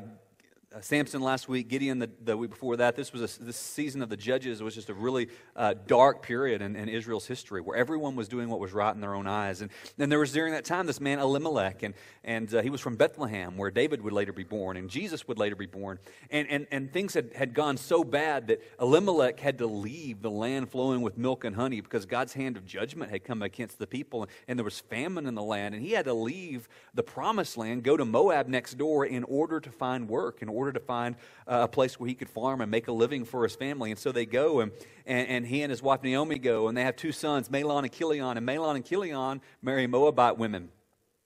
uh, 0.74 0.80
Samson 0.80 1.22
last 1.22 1.50
week, 1.50 1.68
Gideon 1.68 2.00
the, 2.00 2.10
the, 2.24 2.38
week 2.38 2.52
before 2.52 2.78
that. 2.78 2.96
This 2.96 3.12
was 3.12 3.38
a, 3.38 3.44
this 3.44 3.58
season 3.58 4.02
of 4.02 4.08
the 4.08 4.16
judges 4.16 4.64
was 4.64 4.74
just 4.74 4.90
a 4.90 4.94
really 4.94 5.28
uh, 5.56 5.74
dark 5.86 6.22
period 6.22 6.62
in, 6.62 6.78
in, 6.78 6.88
Israel's 6.88 7.28
history 7.28 7.60
where 7.60 7.76
everyone 7.76 8.16
was 8.16 8.30
doing 8.30 8.48
what 8.48 8.60
was 8.60 8.72
right 8.72 8.94
in 8.94 9.02
their 9.02 9.14
own 9.14 9.28
eyes. 9.28 9.62
And 9.62 9.70
then 9.98 10.08
there 10.08 10.20
was 10.20 10.32
during 10.32 10.54
that 10.54 10.64
time 10.64 10.88
this 10.88 11.02
man 11.02 11.20
Elimelech, 11.20 11.84
and, 11.84 11.94
and 12.24 12.54
uh, 12.54 12.62
he 12.62 12.70
was 12.70 12.80
from 12.80 12.96
Bethlehem 12.96 13.58
where 13.58 13.70
David 13.70 14.02
would 14.02 14.14
later 14.14 14.32
be 14.32 14.44
born 14.44 14.78
and 14.78 14.90
Jesus 14.90 15.28
would 15.28 15.38
later 15.38 15.58
be 15.58 15.66
born. 15.66 16.00
And, 16.30 16.48
and, 16.50 16.68
and 16.72 16.94
things 16.94 17.16
had, 17.16 17.34
had 17.36 17.54
gone 17.54 17.76
so 17.76 18.06
bad 18.06 18.48
that 18.48 18.62
Elimelech 18.80 19.42
had 19.42 19.58
to 19.58 19.68
leave 19.68 20.22
the 20.22 20.32
land 20.32 20.70
flowing 20.70 21.02
with 21.02 21.18
milk 21.18 21.44
and 21.44 21.56
honey 21.56 21.82
because 21.82 22.06
God's 22.06 22.34
hand 22.34 22.56
of 22.56 22.66
judgment 22.66 23.12
had 23.12 23.26
come 23.26 23.42
against 23.42 23.78
the 23.78 23.88
people 23.88 24.24
and, 24.24 24.32
and 24.48 24.58
there 24.58 24.64
was 24.64 24.80
famine 24.80 25.26
in 25.26 25.36
the 25.36 25.44
land. 25.44 25.76
And 25.76 25.84
he 25.84 25.92
had 25.92 26.06
to 26.06 26.14
leave 26.14 26.70
the 26.94 27.04
promised 27.04 27.58
land, 27.58 27.84
go 27.84 27.98
to 27.98 28.06
Moab 28.06 28.48
next 28.48 28.78
door 28.78 29.06
in 29.06 29.26
order 29.26 29.60
to 29.60 29.70
find 29.70 30.08
work, 30.08 30.42
in 30.42 30.48
order 30.48 30.61
order 30.62 30.74
to 30.74 30.80
find 30.80 31.16
uh, 31.48 31.62
a 31.64 31.68
place 31.68 32.00
where 32.00 32.08
he 32.08 32.16
could 32.16 32.30
farm 32.30 32.62
and 32.62 32.70
make 32.70 32.88
a 32.88 32.92
living 32.92 33.26
for 33.26 33.44
his 33.44 33.56
family. 33.56 33.92
And 33.92 34.00
so 34.00 34.12
they 34.12 34.26
go, 34.26 34.60
and, 34.60 34.72
and, 35.06 35.28
and 35.28 35.48
he 35.48 35.64
and 35.64 35.72
his 35.72 35.82
wife 35.82 36.04
Naomi 36.04 36.38
go, 36.40 36.68
and 36.68 36.78
they 36.78 36.84
have 36.84 36.96
two 36.96 37.12
sons, 37.12 37.50
Mahlon 37.50 37.84
and 37.84 37.92
Chilion. 37.92 38.38
And 38.38 38.48
Mahlon 38.48 38.76
and 38.76 38.86
Chilion 38.86 39.42
marry 39.62 39.88
Moabite 39.88 40.38
women. 40.38 40.70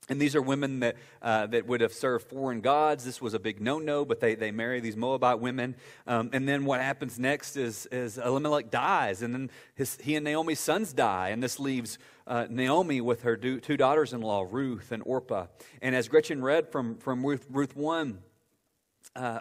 And 0.07 0.21
these 0.21 0.35
are 0.35 0.41
women 0.41 0.81
that, 0.81 0.97
uh, 1.21 1.47
that 1.47 1.65
would 1.65 1.81
have 1.81 1.91
served 1.91 2.29
foreign 2.29 2.61
gods. 2.61 3.03
This 3.03 3.19
was 3.19 3.33
a 3.33 3.39
big 3.39 3.59
no 3.59 3.79
no, 3.79 4.05
but 4.05 4.19
they, 4.19 4.35
they 4.35 4.51
marry 4.51 4.79
these 4.79 4.95
Moabite 4.95 5.39
women. 5.39 5.75
Um, 6.05 6.29
and 6.31 6.47
then 6.47 6.65
what 6.65 6.79
happens 6.79 7.17
next 7.17 7.57
is, 7.57 7.87
is 7.87 8.19
Elimelech 8.19 8.69
dies, 8.69 9.23
and 9.23 9.33
then 9.33 9.49
his, 9.73 9.97
he 10.01 10.15
and 10.15 10.23
Naomi's 10.23 10.59
sons 10.59 10.93
die. 10.93 11.29
And 11.29 11.41
this 11.41 11.59
leaves 11.59 11.97
uh, 12.27 12.45
Naomi 12.49 13.01
with 13.01 13.23
her 13.23 13.35
two 13.35 13.77
daughters 13.77 14.13
in 14.13 14.21
law, 14.21 14.45
Ruth 14.47 14.91
and 14.91 15.01
Orpah. 15.05 15.47
And 15.81 15.95
as 15.95 16.07
Gretchen 16.07 16.43
read 16.43 16.71
from, 16.71 16.97
from 16.97 17.25
Ruth, 17.25 17.47
Ruth 17.49 17.75
1, 17.75 18.19
uh, 19.15 19.39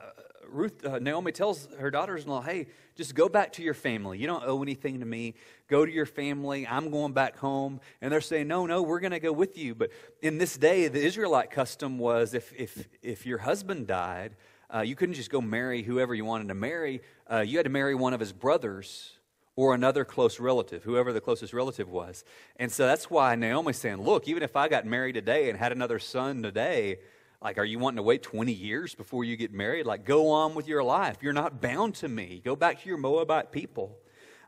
Ruth, 0.48 0.84
uh, 0.84 0.98
Naomi 0.98 1.32
tells 1.32 1.68
her 1.78 1.90
daughters-in-law, 1.90 2.42
"Hey, 2.42 2.66
just 2.94 3.14
go 3.14 3.28
back 3.28 3.52
to 3.54 3.62
your 3.62 3.74
family. 3.74 4.18
You 4.18 4.26
don't 4.26 4.44
owe 4.44 4.62
anything 4.62 5.00
to 5.00 5.06
me. 5.06 5.34
Go 5.68 5.84
to 5.84 5.90
your 5.90 6.06
family. 6.06 6.66
I'm 6.66 6.90
going 6.90 7.12
back 7.12 7.36
home." 7.36 7.80
And 8.00 8.12
they're 8.12 8.20
saying, 8.20 8.48
"No, 8.48 8.66
no, 8.66 8.82
we're 8.82 9.00
going 9.00 9.12
to 9.12 9.20
go 9.20 9.32
with 9.32 9.58
you." 9.58 9.74
But 9.74 9.90
in 10.22 10.38
this 10.38 10.56
day, 10.56 10.88
the 10.88 11.04
Israelite 11.04 11.50
custom 11.50 11.98
was 11.98 12.34
if 12.34 12.52
if 12.56 12.88
if 13.02 13.26
your 13.26 13.38
husband 13.38 13.86
died, 13.86 14.36
uh, 14.72 14.80
you 14.80 14.94
couldn't 14.94 15.14
just 15.14 15.30
go 15.30 15.40
marry 15.40 15.82
whoever 15.82 16.14
you 16.14 16.24
wanted 16.24 16.48
to 16.48 16.54
marry. 16.54 17.02
Uh, 17.30 17.40
you 17.40 17.58
had 17.58 17.64
to 17.64 17.70
marry 17.70 17.94
one 17.94 18.14
of 18.14 18.20
his 18.20 18.32
brothers 18.32 19.12
or 19.56 19.74
another 19.74 20.04
close 20.04 20.40
relative, 20.40 20.82
whoever 20.82 21.12
the 21.12 21.20
closest 21.20 21.52
relative 21.52 21.88
was. 21.88 22.24
And 22.56 22.72
so 22.72 22.86
that's 22.86 23.08
why 23.08 23.34
Naomi's 23.34 23.78
saying, 23.78 24.02
"Look, 24.02 24.28
even 24.28 24.42
if 24.42 24.56
I 24.56 24.68
got 24.68 24.84
married 24.84 25.14
today 25.14 25.48
and 25.48 25.58
had 25.58 25.72
another 25.72 25.98
son 25.98 26.42
today." 26.42 26.98
Like, 27.44 27.58
are 27.58 27.64
you 27.64 27.78
wanting 27.78 27.98
to 27.98 28.02
wait 28.02 28.22
20 28.22 28.52
years 28.52 28.94
before 28.94 29.22
you 29.22 29.36
get 29.36 29.52
married? 29.52 29.84
Like, 29.84 30.06
go 30.06 30.30
on 30.30 30.54
with 30.54 30.66
your 30.66 30.82
life. 30.82 31.18
You're 31.20 31.34
not 31.34 31.60
bound 31.60 31.94
to 31.96 32.08
me. 32.08 32.40
Go 32.42 32.56
back 32.56 32.80
to 32.80 32.88
your 32.88 32.96
Moabite 32.96 33.52
people. 33.52 33.98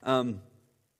Um, 0.02 0.40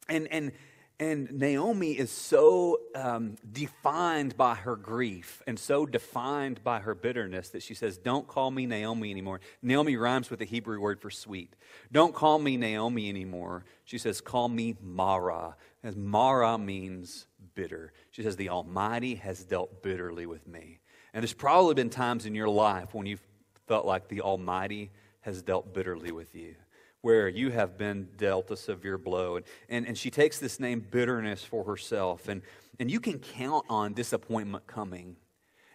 and, 0.07 0.29
and, 0.31 0.53
and 1.01 1.33
Naomi 1.33 1.93
is 1.93 2.11
so 2.11 2.81
um, 2.95 3.37
defined 3.51 4.37
by 4.37 4.57
her 4.57 4.77
grief 4.77 5.43
and 5.47 5.59
so 5.59 5.87
defined 5.87 6.63
by 6.63 6.81
her 6.81 6.95
bitterness 6.95 7.49
that 7.51 7.63
she 7.63 7.73
says, 7.73 7.97
Don't 7.97 8.29
call 8.29 8.51
me 8.51 8.67
Naomi 8.67 9.11
anymore. 9.11 9.41
Naomi 9.63 9.97
rhymes 9.97 10.29
with 10.29 10.41
the 10.41 10.45
Hebrew 10.45 10.79
word 10.79 11.01
for 11.01 11.11
sweet. 11.11 11.57
Don't 11.91 12.15
call 12.15 12.39
me 12.39 12.59
Naomi 12.59 13.09
anymore. 13.09 13.65
She 13.87 13.97
says, 13.97 14.21
Call 14.21 14.51
me 14.51 14.77
Mara. 14.83 15.57
As 15.83 15.97
Mara 15.97 16.59
means 16.59 17.27
bitter. 17.55 17.95
She 18.11 18.23
says, 18.23 18.37
The 18.37 18.51
Almighty 18.51 19.15
has 19.15 19.45
dealt 19.45 19.83
bitterly 19.83 20.27
with 20.27 20.47
me. 20.47 20.81
And 21.17 21.23
there's 21.23 21.33
probably 21.33 21.73
been 21.73 21.89
times 21.89 22.27
in 22.27 22.35
your 22.35 22.51
life 22.51 22.93
when 22.93 23.07
you've 23.07 23.23
felt 23.67 23.87
like 23.87 24.07
the 24.07 24.21
Almighty 24.21 24.91
has 25.23 25.41
dealt 25.41 25.73
bitterly 25.73 26.13
with 26.13 26.35
you, 26.35 26.57
where 27.01 27.27
you 27.27 27.51
have 27.53 27.79
been 27.79 28.09
dealt 28.19 28.51
a 28.51 28.57
severe 28.57 28.99
blow. 28.99 29.37
And, 29.37 29.47
and, 29.71 29.87
and 29.87 29.97
she 29.97 30.11
takes 30.11 30.39
this 30.39 30.61
name 30.61 30.87
bitterness 30.91 31.43
for 31.43 31.65
herself. 31.65 32.29
And, 32.29 32.43
and 32.79 32.91
you 32.91 33.01
can 33.01 33.19
count 33.19 33.65
on 33.71 33.95
disappointment 33.95 34.67
coming. 34.67 35.17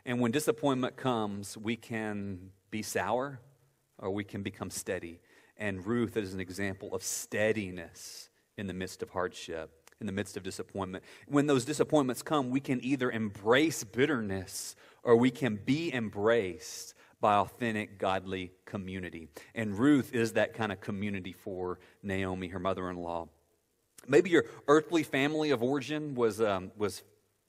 And 0.05 0.19
when 0.19 0.29
disappointment 0.29 0.95
comes, 0.95 1.57
we 1.57 1.75
can 1.75 2.51
be 2.69 2.83
sour 2.83 3.39
or 3.97 4.11
we 4.11 4.23
can 4.23 4.43
become 4.43 4.69
steady. 4.69 5.21
And 5.57 5.83
Ruth 5.83 6.17
is 6.17 6.35
an 6.35 6.39
example 6.39 6.93
of 6.93 7.01
steadiness 7.01 8.29
in 8.59 8.67
the 8.67 8.75
midst 8.75 9.01
of 9.01 9.09
hardship, 9.09 9.71
in 9.99 10.05
the 10.05 10.13
midst 10.13 10.37
of 10.37 10.43
disappointment. 10.43 11.03
When 11.27 11.47
those 11.47 11.65
disappointments 11.65 12.21
come, 12.21 12.51
we 12.51 12.59
can 12.59 12.79
either 12.85 13.09
embrace 13.09 13.83
bitterness 13.83 14.75
or 15.03 15.15
we 15.15 15.31
can 15.31 15.59
be 15.63 15.93
embraced 15.93 16.93
by 17.19 17.35
authentic, 17.35 17.99
godly 17.99 18.51
community. 18.65 19.29
And 19.53 19.77
Ruth 19.77 20.13
is 20.13 20.33
that 20.33 20.53
kind 20.53 20.71
of 20.71 20.81
community 20.81 21.33
for 21.33 21.79
Naomi, 22.01 22.47
her 22.47 22.59
mother 22.59 22.89
in 22.89 22.97
law. 22.97 23.27
Maybe 24.07 24.31
your 24.31 24.45
earthly 24.67 25.03
family 25.03 25.51
of 25.51 25.61
origin 25.61 26.15
was, 26.15 26.41
um, 26.41 26.71
was 26.75 27.03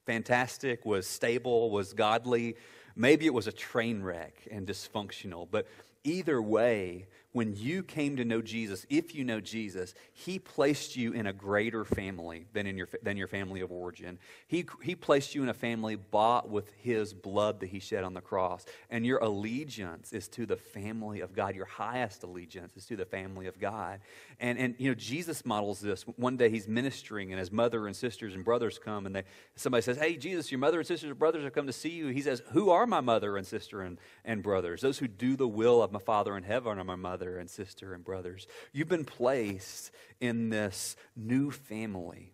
fantastic, 0.07 0.85
was 0.85 1.07
stable, 1.07 1.71
was 1.71 1.95
godly. 1.95 2.57
Maybe 2.95 3.25
it 3.25 3.33
was 3.33 3.47
a 3.47 3.53
train 3.53 4.03
wreck 4.03 4.47
and 4.51 4.67
dysfunctional. 4.67 5.49
But 5.51 5.67
either 6.05 6.43
way, 6.43 7.07
when 7.33 7.57
you 7.57 7.83
came 7.83 8.17
to 8.17 8.25
know 8.25 8.43
Jesus, 8.43 8.87
if 8.91 9.15
you 9.15 9.25
know 9.25 9.41
Jesus, 9.41 9.95
He 10.13 10.39
placed 10.39 10.97
you 10.97 11.13
in 11.13 11.27
a 11.27 11.33
greater 11.33 11.85
family 11.85 12.47
than, 12.53 12.67
in 12.67 12.77
your, 12.77 12.89
than 13.03 13.17
your 13.17 13.27
family 13.27 13.63
of 13.63 13.73
origin. 13.73 14.19
He, 14.47 14.67
he 14.83 14.95
placed 14.95 15.35
you 15.35 15.43
in 15.43 15.49
a 15.49 15.55
family 15.55 15.97
bought 15.97 16.51
with 16.51 16.71
His 16.83 17.15
blood 17.15 17.61
that 17.61 17.71
He 17.71 17.81
shed 17.81 18.05
on 18.05 18.13
the 18.13 18.21
cross. 18.21 18.67
And 18.91 19.07
your 19.07 19.19
allegiance 19.19 20.13
is 20.13 20.29
to 20.29 20.45
the 20.45 20.57
family 20.57 21.21
of 21.21 21.35
God. 21.35 21.57
Your 21.57 21.65
highest 21.65 22.23
allegiance 22.23 22.77
is 22.77 22.85
to 22.87 22.97
the 22.97 23.07
family 23.07 23.47
of 23.47 23.59
God. 23.59 24.01
And, 24.39 24.59
and 24.59 24.75
you 24.79 24.91
know, 24.91 24.95
Jesus 24.95 25.47
models 25.47 25.81
this. 25.81 26.03
One 26.03 26.37
day 26.37 26.51
He's 26.51 26.69
ministering, 26.69 27.33
and 27.33 27.41
His 27.41 27.51
mother 27.51 27.87
and 27.87 27.97
sisters 27.97 28.35
and 28.35 28.45
brothers 28.45 28.79
come, 28.79 29.07
and 29.07 29.17
they, 29.17 29.23
somebody 29.57 29.83
says, 29.83 29.97
Hey, 29.97 30.17
Jesus, 30.17 30.53
your 30.53 30.59
mother 30.59 30.79
and 30.79 30.87
sisters 30.87 31.09
and 31.09 31.19
brothers 31.19 31.45
have 31.45 31.55
come 31.55 31.67
to 31.67 31.73
see 31.73 31.91
you. 31.91 32.09
He 32.09 32.21
says, 32.21 32.43
Who 32.51 32.69
are 32.69 32.87
my 32.87 33.01
mother 33.01 33.39
and 33.39 33.47
sister 33.47 33.81
and, 33.81 33.99
and 34.23 34.43
brothers? 34.43 34.83
Those 34.83 34.99
who 34.99 35.09
do 35.09 35.35
the 35.35 35.49
will 35.49 35.83
of 35.83 35.93
my 35.93 35.99
Father 35.99 36.37
in 36.37 36.43
heaven 36.43 36.79
are 36.79 36.85
my 36.85 36.95
mother 36.95 37.22
and 37.39 37.49
sister 37.49 37.95
and 37.95 38.05
brothers. 38.05 38.47
You've 38.73 38.89
been 38.89 39.05
placed 39.05 39.91
in 40.21 40.51
this 40.51 40.97
new 41.17 41.51
family. 41.51 42.33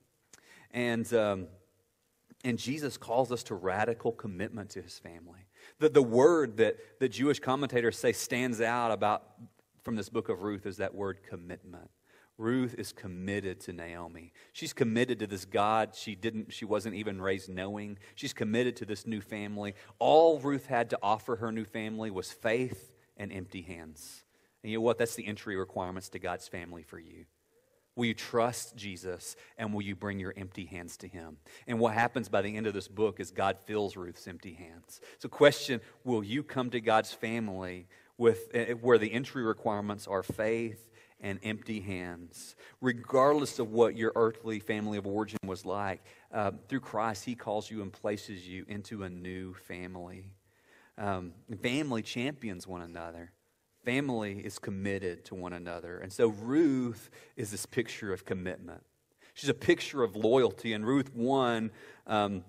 And, 0.70 1.12
um, 1.14 1.46
and 2.44 2.58
Jesus 2.58 2.96
calls 2.96 3.32
us 3.32 3.42
to 3.44 3.54
radical 3.54 4.12
commitment 4.12 4.70
to 4.70 4.82
his 4.82 4.98
family. 4.98 5.46
The, 5.78 5.88
the 5.88 6.02
word 6.02 6.56
that, 6.58 6.76
that 7.00 7.10
Jewish 7.10 7.40
commentators 7.40 7.98
say 7.98 8.12
stands 8.12 8.60
out 8.60 8.90
about 8.90 9.24
from 9.82 9.96
this 9.96 10.08
book 10.08 10.28
of 10.28 10.42
Ruth 10.42 10.66
is 10.66 10.78
that 10.78 10.94
word 10.94 11.20
commitment. 11.28 11.90
Ruth 12.38 12.76
is 12.78 12.92
committed 12.92 13.58
to 13.60 13.72
Naomi. 13.72 14.32
She's 14.52 14.72
committed 14.72 15.18
to 15.18 15.26
this 15.26 15.44
God 15.44 15.94
she 15.94 16.14
didn't 16.14 16.52
she 16.52 16.64
wasn't 16.64 16.94
even 16.94 17.20
raised 17.20 17.48
knowing. 17.48 17.98
She's 18.14 18.32
committed 18.32 18.76
to 18.76 18.84
this 18.84 19.06
new 19.06 19.20
family. 19.20 19.74
All 19.98 20.38
Ruth 20.38 20.66
had 20.66 20.90
to 20.90 20.98
offer 21.02 21.36
her 21.36 21.50
new 21.50 21.64
family 21.64 22.12
was 22.12 22.30
faith 22.30 22.92
and 23.16 23.32
empty 23.32 23.62
hands. 23.62 24.22
And 24.62 24.72
you 24.72 24.78
know 24.78 24.82
what? 24.82 24.98
That's 24.98 25.14
the 25.14 25.26
entry 25.26 25.56
requirements 25.56 26.08
to 26.10 26.18
God's 26.18 26.48
family 26.48 26.82
for 26.82 26.98
you. 26.98 27.26
Will 27.98 28.06
you 28.06 28.14
trust 28.14 28.76
Jesus 28.76 29.34
and 29.56 29.74
will 29.74 29.82
you 29.82 29.96
bring 29.96 30.20
your 30.20 30.32
empty 30.36 30.66
hands 30.66 30.96
to 30.98 31.08
him? 31.08 31.36
And 31.66 31.80
what 31.80 31.94
happens 31.94 32.28
by 32.28 32.42
the 32.42 32.56
end 32.56 32.68
of 32.68 32.72
this 32.72 32.86
book 32.86 33.18
is 33.18 33.32
God 33.32 33.58
fills 33.66 33.96
Ruth's 33.96 34.28
empty 34.28 34.52
hands. 34.52 35.00
So, 35.18 35.28
question 35.28 35.80
Will 36.04 36.22
you 36.22 36.44
come 36.44 36.70
to 36.70 36.80
God's 36.80 37.12
family 37.12 37.88
with, 38.16 38.50
eh, 38.54 38.74
where 38.74 38.98
the 38.98 39.12
entry 39.12 39.42
requirements 39.42 40.06
are 40.06 40.22
faith 40.22 40.92
and 41.20 41.40
empty 41.42 41.80
hands? 41.80 42.54
Regardless 42.80 43.58
of 43.58 43.72
what 43.72 43.96
your 43.96 44.12
earthly 44.14 44.60
family 44.60 44.96
of 44.96 45.04
origin 45.04 45.40
was 45.44 45.66
like, 45.66 46.04
uh, 46.32 46.52
through 46.68 46.80
Christ, 46.80 47.24
he 47.24 47.34
calls 47.34 47.68
you 47.68 47.82
and 47.82 47.92
places 47.92 48.46
you 48.46 48.64
into 48.68 49.02
a 49.02 49.08
new 49.08 49.54
family. 49.54 50.30
Um, 50.96 51.32
family 51.62 52.02
champions 52.02 52.64
one 52.64 52.82
another 52.82 53.32
family 53.84 54.40
is 54.40 54.58
committed 54.58 55.24
to 55.26 55.34
one 55.34 55.52
another. 55.52 55.98
And 55.98 56.12
so 56.12 56.28
Ruth 56.28 57.10
is 57.36 57.50
this 57.50 57.66
picture 57.66 58.12
of 58.12 58.24
commitment. 58.24 58.82
She's 59.34 59.50
a 59.50 59.54
picture 59.54 60.02
of 60.02 60.16
loyalty. 60.16 60.72
And 60.72 60.86
Ruth 60.86 61.14
1, 61.14 61.70
um, 62.06 62.44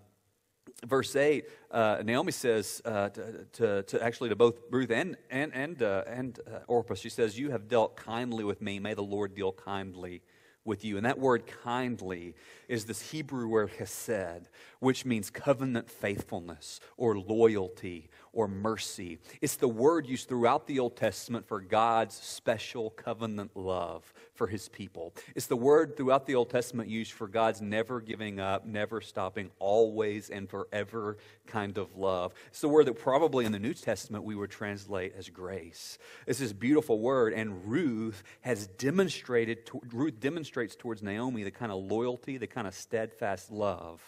verse 0.85 1.15
8, 1.15 1.45
uh, 1.71 2.01
Naomi 2.03 2.31
says 2.31 2.81
uh, 2.83 3.09
to, 3.09 3.45
to, 3.53 3.83
to, 3.83 4.03
actually 4.03 4.29
to 4.29 4.35
both 4.35 4.59
Ruth 4.71 4.89
and, 4.89 5.15
and, 5.29 5.53
and, 5.53 5.81
uh, 5.83 6.03
and 6.07 6.39
uh, 6.47 6.59
Orpah, 6.67 6.95
she 6.95 7.09
says, 7.09 7.37
You 7.37 7.51
have 7.51 7.67
dealt 7.67 7.95
kindly 7.95 8.43
with 8.43 8.61
me. 8.61 8.79
May 8.79 8.95
the 8.95 9.03
Lord 9.03 9.35
deal 9.35 9.51
kindly 9.51 10.21
with 10.65 10.85
you. 10.85 10.97
And 10.97 11.05
that 11.05 11.19
word 11.19 11.45
kindly 11.63 12.35
is 12.67 12.85
this 12.85 13.11
Hebrew 13.11 13.47
word 13.47 13.71
hesed, 13.77 14.49
which 14.79 15.05
means 15.05 15.29
covenant 15.29 15.89
faithfulness 15.89 16.79
or 16.97 17.17
loyalty 17.17 18.09
or 18.33 18.47
mercy. 18.47 19.19
It's 19.41 19.55
the 19.55 19.67
word 19.67 20.07
used 20.07 20.27
throughout 20.27 20.67
the 20.67 20.79
Old 20.79 20.95
Testament 20.95 21.47
for 21.47 21.61
God's 21.61 22.15
special 22.15 22.89
covenant 22.91 23.55
love 23.55 24.11
for 24.33 24.47
his 24.47 24.69
people. 24.69 25.13
It's 25.35 25.47
the 25.47 25.55
word 25.55 25.97
throughout 25.97 26.25
the 26.25 26.35
Old 26.35 26.49
Testament 26.49 26.89
used 26.89 27.11
for 27.11 27.27
God's 27.27 27.61
never 27.61 28.01
giving 28.01 28.39
up, 28.39 28.65
never 28.65 29.01
stopping, 29.01 29.51
always 29.59 30.29
and 30.29 30.49
forever 30.49 31.17
kind 31.47 31.77
of 31.77 31.97
love. 31.97 32.33
It's 32.47 32.61
the 32.61 32.69
word 32.69 32.85
that 32.85 32.99
probably 32.99 33.45
in 33.45 33.51
the 33.51 33.59
New 33.59 33.73
Testament 33.73 34.23
we 34.23 34.35
would 34.35 34.51
translate 34.51 35.13
as 35.17 35.29
grace. 35.29 35.97
It's 36.27 36.39
this 36.39 36.53
beautiful 36.53 36.99
word, 36.99 37.33
and 37.33 37.69
Ruth 37.69 38.23
has 38.41 38.67
demonstrated, 38.67 39.69
Ruth 39.91 40.19
demonstrates 40.19 40.75
towards 40.75 41.03
Naomi 41.03 41.43
the 41.43 41.51
kind 41.51 41.71
of 41.71 41.83
loyalty, 41.83 42.37
the 42.37 42.47
kind 42.47 42.67
of 42.67 42.73
steadfast 42.73 43.51
love 43.51 44.01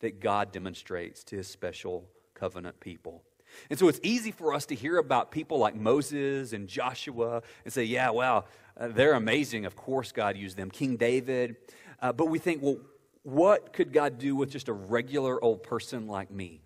that 0.00 0.20
God 0.20 0.52
demonstrates 0.52 1.22
to 1.24 1.36
his 1.36 1.46
special 1.46 2.08
covenant 2.34 2.80
people. 2.80 3.22
And 3.68 3.78
so 3.78 3.88
it's 3.88 4.00
easy 4.02 4.30
for 4.30 4.54
us 4.54 4.66
to 4.66 4.74
hear 4.74 4.98
about 4.98 5.30
people 5.30 5.58
like 5.58 5.74
Moses 5.74 6.52
and 6.52 6.68
Joshua 6.68 7.42
and 7.64 7.72
say, 7.72 7.84
yeah, 7.84 8.10
well, 8.10 8.46
uh, 8.78 8.88
they're 8.88 9.14
amazing. 9.14 9.64
Of 9.64 9.76
course, 9.76 10.12
God 10.12 10.36
used 10.36 10.56
them. 10.56 10.70
King 10.70 10.96
David. 10.96 11.56
Uh, 12.00 12.12
but 12.12 12.26
we 12.26 12.38
think, 12.38 12.62
well, 12.62 12.78
what 13.22 13.72
could 13.72 13.92
God 13.92 14.18
do 14.18 14.34
with 14.34 14.50
just 14.50 14.68
a 14.68 14.72
regular 14.72 15.42
old 15.42 15.62
person 15.62 16.06
like 16.06 16.30
me? 16.30 16.62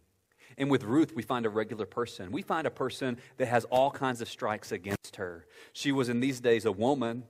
And 0.57 0.71
with 0.71 0.85
Ruth, 0.85 1.14
we 1.14 1.23
find 1.23 1.47
a 1.47 1.50
regular 1.50 1.87
person. 1.87 2.31
We 2.31 2.43
find 2.43 2.67
a 2.67 2.71
person 2.71 3.19
that 3.38 3.47
has 3.47 3.64
all 3.67 3.91
kinds 3.91 4.21
of 4.21 4.29
strikes 4.29 4.71
against 4.71 5.17
her. 5.17 5.47
She 5.73 5.91
was 5.91 6.09
in 6.09 6.21
these 6.21 6.41
days 6.41 6.64
a 6.64 6.71
woman, 6.73 7.25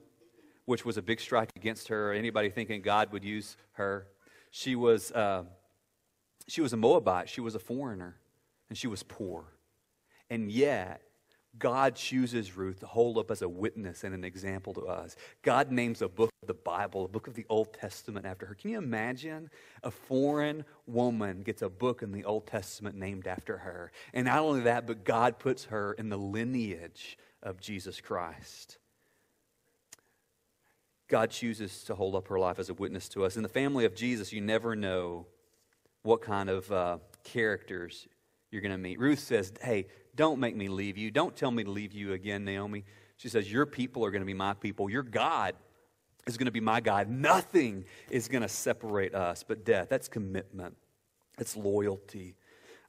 which 0.67 0.85
was 0.85 0.99
a 0.99 1.03
big 1.03 1.21
strike 1.21 1.49
against 1.57 1.89
her. 1.89 2.13
Anybody 2.13 2.51
thinking 2.51 2.83
God 2.83 3.13
would 3.13 3.25
use 3.25 3.57
her? 3.73 4.09
She 4.51 4.77
was, 4.77 5.11
uh, 5.13 5.45
she 6.47 6.61
was 6.61 6.75
a 6.75 6.77
Moabite. 6.77 7.31
She 7.31 7.41
was 7.41 7.55
a 7.55 7.59
foreigner 7.59 8.17
and 8.69 8.79
she 8.79 8.87
was 8.87 9.03
poor. 9.03 9.45
And 10.31 10.51
yet, 10.51 11.03
God 11.59 11.95
chooses 11.95 12.57
Ruth 12.57 12.81
to 12.81 12.87
hold 12.87 13.17
up 13.17 13.31
as 13.31 13.43
a 13.43 13.49
witness 13.49 14.03
and 14.03 14.15
an 14.15 14.25
example 14.25 14.75
to 14.75 14.87
us. 14.87 15.15
God 15.43 15.71
names 15.71 16.03
a 16.03 16.09
book 16.09 16.31
of 16.43 16.49
the 16.49 16.55
Bible, 16.55 17.05
a 17.05 17.09
book 17.09 17.29
of 17.29 17.35
the 17.35 17.47
Old 17.49 17.73
Testament 17.73 18.27
after 18.27 18.47
her. 18.47 18.55
Can 18.55 18.71
you 18.71 18.79
imagine 18.79 19.51
a 19.83 19.91
foreign 19.91 20.65
woman 20.87 21.43
gets 21.43 21.63
a 21.63 21.69
book 21.69 22.03
in 22.03 22.11
the 22.11 22.25
Old 22.25 22.47
Testament 22.47 22.97
named 22.97 23.29
after 23.29 23.59
her? 23.59 23.93
And 24.13 24.25
not 24.27 24.41
only 24.41 24.63
that, 24.63 24.87
but 24.87 25.05
God 25.05 25.39
puts 25.39 25.67
her 25.67 25.93
in 25.93 26.09
the 26.09 26.17
lineage 26.17 27.19
of 27.43 27.61
Jesus 27.61 28.01
Christ. 28.01 28.79
God 31.07 31.31
chooses 31.31 31.85
to 31.85 31.95
hold 31.95 32.17
up 32.17 32.29
her 32.29 32.39
life 32.39 32.59
as 32.59 32.71
a 32.71 32.75
witness 32.75 33.09
to 33.11 33.25
us. 33.25 33.37
In 33.37 33.43
the 33.43 33.49
family 33.49 33.85
of 33.85 33.95
Jesus, 33.95 34.33
you 34.33 34.41
never 34.41 34.75
know 34.75 35.27
what 36.03 36.23
kind 36.23 36.51
of 36.51 36.73
uh, 36.73 36.99
characters 37.23 38.09
you're 38.55 38.63
going 38.63 38.73
to 38.73 38.79
meet. 38.79 38.99
Ruth 38.99 39.19
says, 39.19 39.53
Hey, 39.61 39.87
don't 40.17 40.39
make 40.39 40.57
me 40.57 40.69
leave 40.69 40.97
you. 40.97 41.11
Don't 41.11 41.37
tell 41.37 41.51
me 41.51 41.65
to 41.65 41.71
leave 41.71 41.93
you 41.93 42.13
again, 42.15 42.45
Naomi. 42.45 42.85
She 43.19 43.29
says, 43.29 43.53
Your 43.53 43.67
people 43.67 44.05
are 44.05 44.11
going 44.11 44.23
to 44.23 44.27
be 44.27 44.33
my 44.33 44.55
people. 44.55 44.89
Your 44.89 45.03
God 45.03 45.55
is 46.27 46.39
going 46.39 46.47
to 46.47 46.53
be 46.53 46.61
my 46.61 46.81
God. 46.81 47.09
Nothing 47.11 47.85
is 48.11 48.29
going 48.29 48.43
to 48.43 48.49
separate 48.49 49.15
us 49.15 49.45
but 49.47 49.65
death. 49.65 49.89
That's 49.91 50.09
commitment, 50.09 50.77
that's 51.37 51.57
loyalty. 51.57 52.37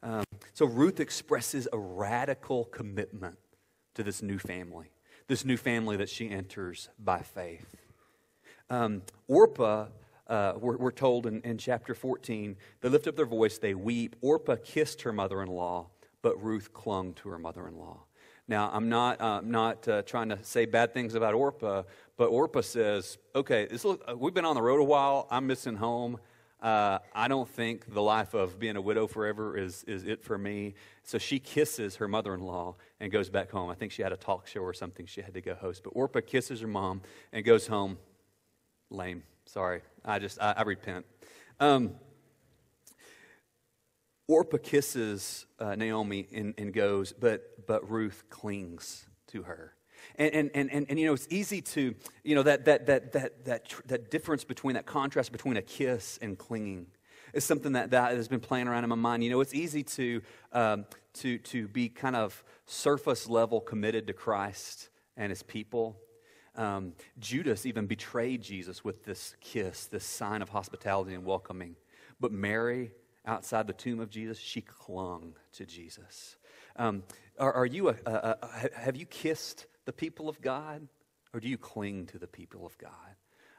Um, 0.03 0.23
so 0.53 0.67
Ruth 0.67 0.99
expresses 0.99 1.67
a 1.73 1.79
radical 1.79 2.65
commitment 2.65 3.39
to 3.95 4.03
this 4.03 4.21
new 4.21 4.37
family, 4.37 4.91
this 5.27 5.43
new 5.43 5.57
family 5.57 5.97
that 5.97 6.09
she 6.09 6.29
enters 6.29 6.89
by 6.99 7.21
faith. 7.21 7.75
Um, 8.69 9.01
Orpah 9.27 9.87
uh, 10.27 10.53
we're, 10.59 10.77
we're, 10.77 10.91
told 10.91 11.25
in, 11.27 11.41
in 11.41 11.57
chapter 11.57 11.93
14, 11.93 12.55
they 12.81 12.89
lift 12.89 13.07
up 13.07 13.15
their 13.15 13.25
voice, 13.25 13.57
they 13.57 13.75
weep. 13.75 14.15
Orpah 14.21 14.55
kissed 14.63 15.03
her 15.03 15.13
mother 15.13 15.41
in 15.41 15.49
law, 15.49 15.87
but 16.21 16.41
Ruth 16.43 16.73
clung 16.73 17.13
to 17.15 17.29
her 17.29 17.37
mother 17.37 17.67
in 17.67 17.77
law. 17.77 18.05
Now, 18.47 18.69
I'm 18.71 18.89
not, 18.89 19.19
uh, 19.21 19.41
not 19.43 19.87
uh, 19.87 20.01
trying 20.03 20.29
to 20.29 20.39
say 20.43 20.65
bad 20.65 20.93
things 20.93 21.15
about 21.15 21.33
Orpah, 21.33 21.83
but 22.17 22.27
Orpah 22.27 22.61
says, 22.61 23.17
okay, 23.35 23.65
this 23.65 23.83
uh, 23.85 23.95
we've 24.15 24.33
been 24.33 24.45
on 24.45 24.55
the 24.55 24.61
road 24.61 24.79
a 24.79 24.83
while. 24.83 25.27
I'm 25.31 25.47
missing 25.47 25.75
home. 25.75 26.19
Uh, 26.61 26.99
I 27.13 27.27
don't 27.27 27.49
think 27.49 27.93
the 27.93 28.01
life 28.01 28.33
of 28.33 28.59
being 28.59 28.75
a 28.75 28.81
widow 28.81 29.07
forever 29.07 29.57
is, 29.57 29.83
is 29.83 30.03
it 30.03 30.23
for 30.23 30.37
me. 30.37 30.73
So 31.03 31.17
she 31.17 31.39
kisses 31.39 31.97
her 31.97 32.07
mother 32.07 32.33
in 32.33 32.41
law 32.41 32.75
and 32.99 33.11
goes 33.11 33.29
back 33.29 33.51
home. 33.51 33.69
I 33.69 33.75
think 33.75 33.91
she 33.91 34.01
had 34.01 34.11
a 34.11 34.17
talk 34.17 34.47
show 34.47 34.61
or 34.61 34.73
something 34.73 35.05
she 35.05 35.21
had 35.21 35.33
to 35.33 35.41
go 35.41 35.53
host. 35.55 35.83
But 35.83 35.91
Orpah 35.91 36.21
kisses 36.21 36.61
her 36.61 36.67
mom 36.67 37.01
and 37.31 37.43
goes 37.43 37.67
home. 37.67 37.97
Lame. 38.89 39.23
Sorry, 39.45 39.81
I 40.05 40.19
just, 40.19 40.39
I, 40.41 40.53
I 40.57 40.61
repent. 40.61 41.05
Um, 41.59 41.95
Orpah 44.27 44.57
kisses 44.57 45.45
uh, 45.59 45.75
Naomi 45.75 46.27
and, 46.33 46.53
and, 46.57 46.73
goes, 46.73 47.13
but, 47.13 47.67
but 47.67 47.89
Ruth 47.89 48.23
clings 48.29 49.05
to 49.27 49.43
her. 49.43 49.73
And, 50.17 50.51
and, 50.55 50.71
and, 50.71 50.85
and, 50.89 50.99
you 50.99 51.07
know, 51.07 51.13
it's 51.13 51.27
easy 51.29 51.61
to, 51.61 51.95
you 52.23 52.35
know, 52.35 52.43
that, 52.43 52.65
that, 52.65 52.85
that, 52.87 53.11
that, 53.13 53.45
that, 53.45 53.73
that 53.85 54.11
difference 54.11 54.43
between, 54.43 54.75
that 54.75 54.85
contrast 54.85 55.31
between 55.31 55.57
a 55.57 55.61
kiss 55.61 56.17
and 56.21 56.37
clinging 56.37 56.87
is 57.33 57.43
something 57.43 57.73
that, 57.73 57.91
that 57.91 58.15
has 58.15 58.27
been 58.27 58.39
playing 58.39 58.67
around 58.67 58.83
in 58.83 58.89
my 58.89 58.95
mind. 58.95 59.23
You 59.23 59.29
know, 59.29 59.41
it's 59.41 59.53
easy 59.53 59.83
to, 59.83 60.21
um, 60.53 60.85
to, 61.15 61.37
to 61.39 61.67
be 61.67 61.89
kind 61.89 62.15
of 62.15 62.43
surface 62.65 63.27
level 63.27 63.59
committed 63.59 64.07
to 64.07 64.13
Christ 64.13 64.89
and 65.17 65.31
his 65.31 65.43
people 65.43 65.97
um, 66.57 66.93
Judas 67.19 67.65
even 67.65 67.85
betrayed 67.85 68.41
Jesus 68.41 68.83
with 68.83 69.03
this 69.05 69.35
kiss, 69.41 69.85
this 69.85 70.05
sign 70.05 70.41
of 70.41 70.49
hospitality 70.49 71.13
and 71.13 71.25
welcoming. 71.25 71.75
But 72.19 72.31
Mary, 72.31 72.91
outside 73.25 73.67
the 73.67 73.73
tomb 73.73 73.99
of 73.99 74.09
Jesus, 74.09 74.37
she 74.39 74.61
clung 74.61 75.33
to 75.53 75.65
Jesus. 75.65 76.37
Um, 76.77 77.03
are, 77.39 77.53
are, 77.53 77.65
you 77.65 77.89
a, 77.89 77.95
a, 78.05 78.37
a, 78.41 78.69
have 78.75 78.95
you 78.95 79.05
kissed 79.05 79.65
the 79.85 79.93
people 79.93 80.29
of 80.29 80.41
God, 80.41 80.87
or 81.33 81.39
do 81.39 81.47
you 81.47 81.57
cling 81.57 82.05
to 82.07 82.17
the 82.17 82.27
people 82.27 82.65
of 82.65 82.77
God? 82.77 82.91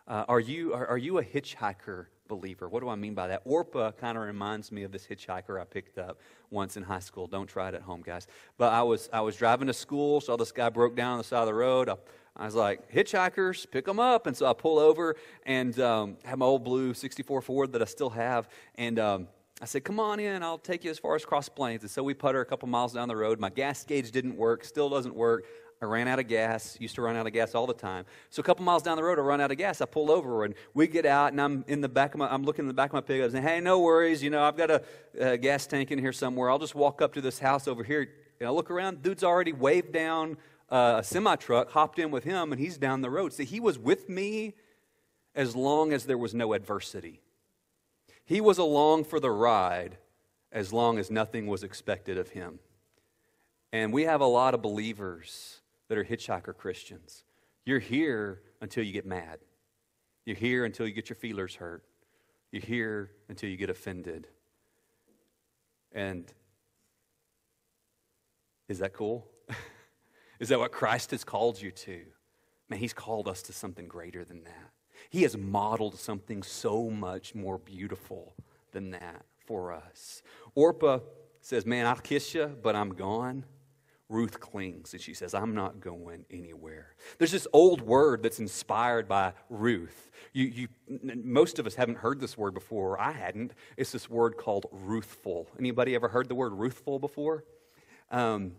Uh, 0.09 0.25
are, 0.29 0.41
you, 0.41 0.73
are, 0.73 0.87
are 0.87 0.99
you 0.99 1.19
a 1.19 1.25
hitchhiker 1.25 2.07
believer? 2.29 2.69
What 2.69 2.81
do 2.81 2.89
I 2.89 2.95
mean 2.95 3.15
by 3.15 3.27
that? 3.29 3.43
Orpah 3.45 3.91
kind 3.93 4.17
of 4.17 4.25
reminds 4.25 4.71
me 4.71 4.85
of 4.85 4.93
this 4.93 5.07
hitchhiker 5.07 5.61
I 5.61 5.65
picked 5.65 5.99
up 5.99 6.21
once 6.51 6.77
in 6.77 6.85
high 6.85 7.01
school. 7.01 7.27
Don't 7.27 7.49
try 7.49 7.69
it 7.69 7.75
at 7.75 7.83
home, 7.83 8.03
guys. 8.03 8.29
But 8.57 8.73
I 8.73 8.83
was, 8.83 9.09
I 9.13 9.21
was 9.21 9.37
driving 9.37 9.67
to 9.67 9.75
school, 9.75 10.21
saw 10.21 10.37
this 10.37 10.53
guy 10.53 10.69
broke 10.69 10.95
down 10.95 11.13
on 11.13 11.19
the 11.19 11.25
side 11.25 11.41
of 11.41 11.47
the 11.47 11.55
road. 11.55 11.89
I 11.89 11.97
I 12.39 12.45
was 12.45 12.55
like, 12.55 12.93
hitchhikers, 12.93 13.71
pick 13.71 13.87
them 13.87 13.99
up. 13.99 14.27
And 14.27 14.37
so 14.37 14.47
I 14.47 14.53
pull 14.53 14.79
over 14.79 15.17
and 15.45 15.79
um, 15.81 16.17
have 16.25 16.39
my 16.39 16.47
old 16.47 16.65
blue 16.65 16.93
64 16.93 17.41
Ford 17.41 17.73
that 17.73 17.81
I 17.81 17.87
still 17.87 18.11
have. 18.11 18.49
And 18.75 18.99
um, 18.99 19.29
I 19.63 19.65
said, 19.65 19.85
come 19.85 19.99
on 19.99 20.21
in, 20.21 20.43
I'll 20.43 20.59
take 20.59 20.85
you 20.85 20.91
as 20.91 20.99
far 20.99 21.15
as 21.15 21.25
Cross 21.25 21.49
Plains. 21.51 21.83
And 21.83 21.91
so 21.91 22.03
we 22.03 22.13
putter 22.13 22.43
a 22.43 22.45
couple 22.45 22.69
miles 22.69 22.93
down 22.93 23.09
the 23.09 23.17
road. 23.17 23.41
My 23.41 23.49
gas 23.49 23.85
gauge 23.85 24.11
didn't 24.11 24.37
work, 24.37 24.65
still 24.65 24.91
doesn't 24.91 25.15
work. 25.15 25.47
I 25.81 25.85
ran 25.85 26.09
out 26.09 26.19
of 26.19 26.27
gas, 26.27 26.77
used 26.81 26.95
to 26.95 27.03
run 27.03 27.17
out 27.17 27.27
of 27.27 27.33
gas 27.33 27.55
all 27.55 27.67
the 27.67 27.75
time. 27.75 28.05
So 28.31 28.41
a 28.41 28.43
couple 28.43 28.65
miles 28.65 28.83
down 28.83 28.97
the 28.97 29.05
road, 29.05 29.19
I 29.19 29.23
run 29.23 29.41
out 29.41 29.51
of 29.51 29.59
gas. 29.59 29.81
I 29.81 29.87
pull 29.87 30.11
over 30.11 30.45
and 30.45 30.55
we 30.75 30.87
get 30.87 31.05
out 31.05 31.33
and 31.33 31.41
I'm 31.41 31.65
in 31.69 31.81
the 31.81 31.89
back 31.89 32.15
of 32.15 32.19
my, 32.19 32.33
I'm 32.33 32.45
looking 32.45 32.65
in 32.65 32.69
the 32.69 32.75
back 32.75 32.91
of 32.91 32.95
my 32.95 33.01
pickup 33.03 33.35
and 33.35 33.47
hey, 33.47 33.61
no 33.61 33.81
worries. 33.81 34.23
You 34.23 34.31
know, 34.31 34.43
I've 34.43 34.57
got 34.57 34.71
a, 34.71 34.83
a 35.19 35.37
gas 35.39 35.67
tank 35.67 35.91
in 35.91 35.99
here 35.99 36.13
somewhere. 36.13 36.51
I'll 36.51 36.59
just 36.59 36.75
walk 36.75 37.01
up 37.01 37.15
to 37.15 37.21
this 37.21 37.39
house 37.39 37.69
over 37.69 37.83
here. 37.83 38.09
And 38.41 38.49
I 38.49 38.53
look 38.53 38.71
around, 38.71 39.03
dude's 39.03 39.25
already 39.25 39.53
waved 39.53 39.93
down 39.93 40.37
uh, 40.69 40.97
a 40.99 41.05
semi 41.05 41.37
truck, 41.37 41.71
hopped 41.71 41.99
in 41.99 42.11
with 42.11 42.25
him, 42.25 42.53
and 42.53 42.61
he's 42.61 42.79
down 42.79 43.01
the 43.01 43.11
road. 43.11 43.33
See, 43.33 43.45
he 43.45 43.61
was 43.61 43.79
with 43.79 44.09
me 44.09 44.55
as 45.35 45.55
long 45.55 45.93
as 45.93 46.05
there 46.05 46.19
was 46.19 46.35
no 46.35 46.53
adversity. 46.55 47.21
He 48.25 48.41
was 48.41 48.59
along 48.59 49.05
for 49.05 49.21
the 49.21 49.31
ride 49.31 49.99
as 50.51 50.73
long 50.73 50.99
as 50.99 51.11
nothing 51.11 51.47
was 51.47 51.63
expected 51.63 52.19
of 52.19 52.31
him. 52.31 52.59
And 53.73 53.93
we 53.93 54.05
have 54.05 54.21
a 54.21 54.27
lot 54.27 54.55
of 54.55 54.63
believers 54.63 55.61
that 55.89 55.99
are 55.99 56.05
hitchhiker 56.05 56.57
Christians. 56.57 57.25
You're 57.65 57.79
here 57.79 58.41
until 58.61 58.85
you 58.85 58.93
get 58.93 59.07
mad. 59.07 59.39
You're 60.25 60.37
here 60.37 60.65
until 60.65 60.87
you 60.87 60.93
get 60.93 61.09
your 61.09 61.17
feelers 61.17 61.55
hurt. 61.57 61.85
You're 62.51 62.63
here 62.63 63.11
until 63.29 63.51
you 63.51 63.57
get 63.57 63.71
offended. 63.71 64.27
And 65.93 66.25
is 68.69 68.79
that 68.81 68.93
cool? 68.93 69.29
Is 70.41 70.49
that 70.51 70.59
what 70.59 70.73
Christ 70.73 71.11
has 71.11 71.25
called 71.25 71.61
you 71.61 71.71
to? 71.71 72.01
Man, 72.69 72.79
He's 72.79 72.93
called 72.93 73.29
us 73.29 73.43
to 73.43 73.53
something 73.53 73.89
greater 73.89 74.25
than 74.25 74.45
that. 74.45 74.71
He 75.11 75.23
has 75.23 75.37
modeled 75.37 75.99
something 75.99 76.43
so 76.43 76.91
much 76.91 77.35
more 77.35 77.59
beautiful 77.59 78.35
than 78.73 78.91
that 78.91 79.25
for 79.47 79.73
us. 79.73 80.23
Orpah 80.55 81.01
says, 81.41 81.65
Man, 81.65 81.87
I'll 81.87 81.97
kiss 81.97 82.35
you, 82.35 82.47
but 82.63 82.75
I'm 82.75 82.91
gone. 82.91 83.45
Ruth 84.09 84.39
clings 84.39 84.93
and 84.93 85.03
she 85.03 85.15
says, 85.15 85.35
I'm 85.35 85.55
not 85.55 85.81
going 85.81 86.25
anywhere. 86.31 86.95
There's 87.19 87.33
this 87.33 87.49
old 87.53 87.81
word 87.81 88.23
that's 88.23 88.39
inspired 88.39 89.09
by 89.09 89.33
Ruth. 89.51 90.13
You, 90.33 90.45
you, 90.45 90.69
most 91.25 91.59
of 91.59 91.67
us 91.67 91.75
haven't 91.75 91.99
heard 91.99 92.21
this 92.21 92.39
word 92.39 92.55
before, 92.55 93.01
I 93.01 93.11
hadn't. 93.11 93.53
It's 93.77 93.91
this 93.91 94.09
word 94.09 94.37
called 94.37 94.67
ruthful. 94.71 95.49
Anybody 95.59 95.97
ever 95.97 96.07
heard 96.09 96.29
the 96.29 96.37
word 96.37 96.53
ruthful 96.53 97.01
before? 97.01 97.45
Um, 98.13 98.53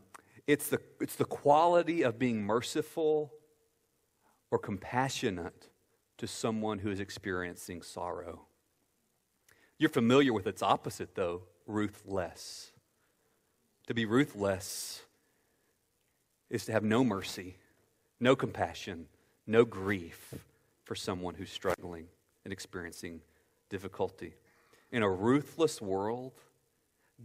it's, 0.48 0.70
the, 0.70 0.80
it's 1.02 1.16
the 1.16 1.26
quality 1.26 2.02
of 2.02 2.18
being 2.18 2.42
merciful 2.42 3.34
or 4.50 4.58
compassionate 4.58 5.68
to 6.18 6.26
someone 6.26 6.80
who 6.80 6.90
is 6.90 7.00
experiencing 7.00 7.82
sorrow. 7.82 8.48
You're 9.78 9.90
familiar 9.90 10.34
with 10.34 10.48
its 10.48 10.64
opposite, 10.64 11.14
though 11.16 11.44
ruthless. 11.68 12.72
To 13.88 13.94
be 13.94 14.06
ruthless 14.06 15.04
is 16.50 16.66
to 16.66 16.72
have 16.72 16.84
no 16.84 17.04
mercy, 17.04 17.58
no 18.20 18.36
compassion, 18.36 19.08
no 19.46 19.66
grief 19.66 20.34
for 20.86 20.96
someone 20.96 21.36
who's 21.36 21.52
struggling 21.52 22.08
and 22.46 22.54
experiencing 22.54 23.22
difficulty. 23.70 24.34
In 24.92 25.04
a 25.04 25.10
ruthless 25.10 25.82
world, 25.82 26.34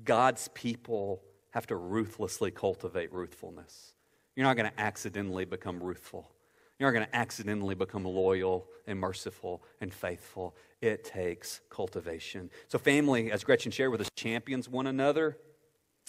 God's 0.04 0.48
people 0.48 1.22
have 1.52 1.66
to 1.68 1.76
ruthlessly 1.76 2.50
cultivate 2.50 3.12
ruthfulness. 3.12 3.94
You're 4.34 4.46
not 4.46 4.56
going 4.56 4.70
to 4.70 4.80
accidentally 4.80 5.44
become 5.44 5.82
ruthful. 5.82 6.30
You're 6.78 6.90
not 6.90 6.98
going 6.98 7.08
to 7.08 7.16
accidentally 7.16 7.74
become 7.74 8.04
loyal 8.04 8.66
and 8.86 8.98
merciful 8.98 9.62
and 9.80 9.92
faithful. 9.92 10.56
It 10.80 11.04
takes 11.04 11.60
cultivation. 11.70 12.50
So, 12.68 12.78
family, 12.78 13.30
as 13.30 13.44
Gretchen 13.44 13.70
shared 13.70 13.92
with 13.92 14.00
us, 14.00 14.08
champions 14.16 14.68
one 14.68 14.86
another. 14.86 15.38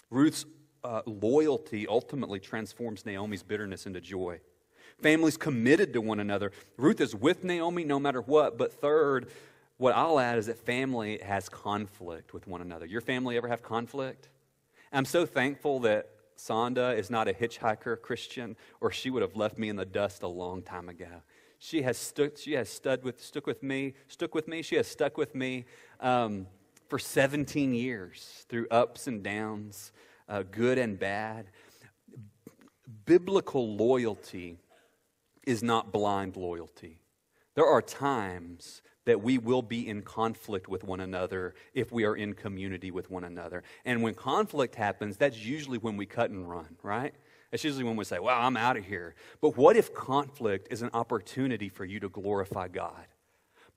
Ruth's 0.10 0.46
uh, 0.84 1.02
loyalty 1.06 1.88
ultimately 1.88 2.40
transforms 2.40 3.06
Naomi's 3.06 3.44
bitterness 3.44 3.86
into 3.86 4.02
joy. 4.02 4.40
Families 5.02 5.38
committed 5.38 5.94
to 5.94 6.02
one 6.02 6.20
another. 6.20 6.52
Ruth 6.78 7.02
is 7.02 7.14
with 7.16 7.44
Naomi 7.44 7.84
no 7.84 8.00
matter 8.00 8.22
what. 8.22 8.58
But 8.58 8.74
third, 8.74 9.30
what 9.78 9.96
I'll 9.96 10.20
add 10.20 10.38
is 10.38 10.46
that 10.46 10.58
family 10.58 11.20
has 11.24 11.50
conflict 11.50 12.34
with 12.34 12.48
one 12.48 12.62
another. 12.62 12.86
Your 12.86 13.02
family 13.02 13.38
ever 13.38 13.48
have 13.48 13.62
conflict? 13.62 14.30
I'm 14.96 15.06
so 15.06 15.26
thankful 15.26 15.80
that 15.80 16.10
Sonda 16.38 16.96
is 16.96 17.10
not 17.10 17.28
a 17.28 17.34
hitchhiker 17.34 18.00
Christian, 18.00 18.56
or 18.80 18.92
she 18.92 19.10
would 19.10 19.24
have 19.24 19.36
left 19.36 19.58
me 19.58 19.70
in 19.70 19.76
the 19.76 19.86
dust 19.86 20.22
a 20.22 20.28
long 20.28 20.62
time 20.62 20.88
ago. 20.88 21.24
She 21.58 21.82
has 21.82 21.98
stuck, 21.98 22.38
she 22.38 22.54
has 22.54 22.70
stood 22.70 23.04
with, 23.04 23.20
stuck 23.20 23.48
with 23.48 23.64
me, 23.64 23.96
stuck 24.08 24.36
with 24.36 24.48
me. 24.48 24.62
She 24.62 24.76
has 24.76 24.86
stuck 24.86 25.18
with 25.18 25.34
me 25.34 25.66
um, 26.00 26.46
for 26.90 27.00
17 27.00 27.74
years 27.74 28.46
through 28.50 28.68
ups 28.70 29.08
and 29.08 29.24
downs 29.24 29.94
uh, 30.30 30.44
good 30.44 30.78
and 30.78 31.00
bad. 31.00 31.48
Biblical 33.06 33.76
loyalty 33.76 34.60
is 35.48 35.64
not 35.64 35.92
blind 35.92 36.38
loyalty. 36.38 37.00
There 37.56 37.66
are 37.66 37.82
times 37.82 38.84
that 39.06 39.22
we 39.22 39.38
will 39.38 39.62
be 39.62 39.88
in 39.88 40.02
conflict 40.02 40.68
with 40.68 40.84
one 40.84 41.00
another 41.00 41.56
if 41.74 41.92
we 41.92 42.06
are 42.06 42.16
in 42.16 42.34
community 42.34 42.92
with 42.92 43.10
one 43.10 43.24
another. 43.24 43.64
And 43.86 44.02
when 44.02 44.14
conflict 44.14 44.76
happens, 44.76 45.18
that's 45.18 45.38
usually 45.38 45.78
when 45.78 45.98
we 45.98 46.06
cut 46.06 46.30
and 46.30 46.50
run, 46.50 46.78
right? 46.82 47.14
That's 47.52 47.64
usually 47.64 47.84
when 47.84 47.96
we 47.96 48.06
say, 48.06 48.20
Well, 48.20 48.40
I'm 48.40 48.58
out 48.58 48.78
of 48.78 48.86
here. 48.86 49.16
But 49.42 49.58
what 49.58 49.76
if 49.76 49.94
conflict 49.94 50.70
is 50.72 50.82
an 50.82 50.90
opportunity 50.94 51.70
for 51.70 51.86
you 51.86 52.00
to 52.00 52.10
glorify 52.10 52.68
God 52.68 53.06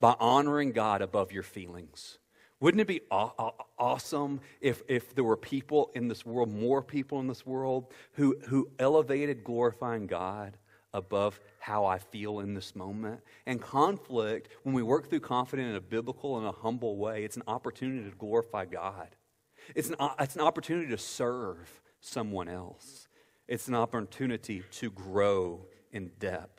by 0.01 0.15
honoring 0.19 0.73
God 0.73 1.03
above 1.03 1.33
your 1.33 1.43
feelings? 1.43 2.19
Wouldn't 2.59 2.81
it 2.81 2.87
be 2.87 3.03
aw- 3.11 3.53
awesome 3.79 4.41
if, 4.63 4.83
if 4.89 5.15
there 5.15 5.25
were 5.25 5.37
people 5.37 5.91
in 5.95 6.09
this 6.09 6.25
world, 6.25 6.51
more 6.51 6.81
people 6.81 7.21
in 7.21 7.27
this 7.27 7.45
world, 7.45 7.93
who, 8.13 8.39
who 8.49 8.71
elevated 8.79 9.45
glorifying 9.45 10.07
God 10.07 10.57
above 10.97 11.39
how 11.59 11.85
I 11.85 11.99
feel 11.99 12.41
in 12.41 12.55
this 12.55 12.75
moment? 12.75 13.21
And 13.47 13.61
conflict, 13.61 14.49
when 14.63 14.75
we 14.75 14.83
work 14.83 15.09
through 15.09 15.21
confidence 15.21 15.71
in 15.71 15.77
a 15.77 15.81
biblical 15.81 16.39
and 16.39 16.47
a 16.47 16.53
humble 16.53 16.97
way, 16.97 17.25
it's 17.25 17.37
an 17.37 17.43
opportunity 17.47 18.09
to 18.09 18.17
glorify 18.17 18.65
God. 18.65 19.09
It's 19.75 19.91
an, 19.91 19.97
it's 20.19 20.35
an 20.35 20.41
opportunity 20.41 20.89
to 20.89 20.99
serve 20.99 21.81
someone 22.01 22.49
else. 22.49 23.09
It's 23.49 23.69
an 23.69 23.75
opportunity 23.75 24.63
to 24.73 24.91
grow 24.91 25.67
in 25.93 26.11
depth. 26.19 26.56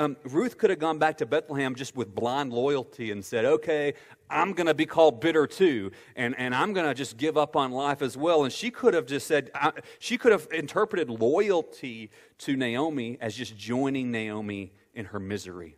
Um, 0.00 0.16
Ruth 0.24 0.56
could 0.56 0.70
have 0.70 0.78
gone 0.78 0.98
back 0.98 1.18
to 1.18 1.26
Bethlehem 1.26 1.74
just 1.74 1.94
with 1.94 2.14
blind 2.14 2.54
loyalty 2.54 3.10
and 3.10 3.22
said, 3.22 3.44
okay, 3.44 3.92
I'm 4.30 4.54
going 4.54 4.66
to 4.66 4.72
be 4.72 4.86
called 4.86 5.20
bitter 5.20 5.46
too, 5.46 5.90
and, 6.16 6.34
and 6.38 6.54
I'm 6.54 6.72
going 6.72 6.86
to 6.86 6.94
just 6.94 7.18
give 7.18 7.36
up 7.36 7.54
on 7.54 7.70
life 7.70 8.00
as 8.00 8.16
well. 8.16 8.44
And 8.44 8.50
she 8.50 8.70
could 8.70 8.94
have 8.94 9.04
just 9.04 9.26
said, 9.26 9.50
she 9.98 10.16
could 10.16 10.32
have 10.32 10.48
interpreted 10.52 11.10
loyalty 11.10 12.10
to 12.38 12.56
Naomi 12.56 13.18
as 13.20 13.36
just 13.36 13.58
joining 13.58 14.10
Naomi 14.10 14.72
in 14.94 15.04
her 15.04 15.20
misery. 15.20 15.76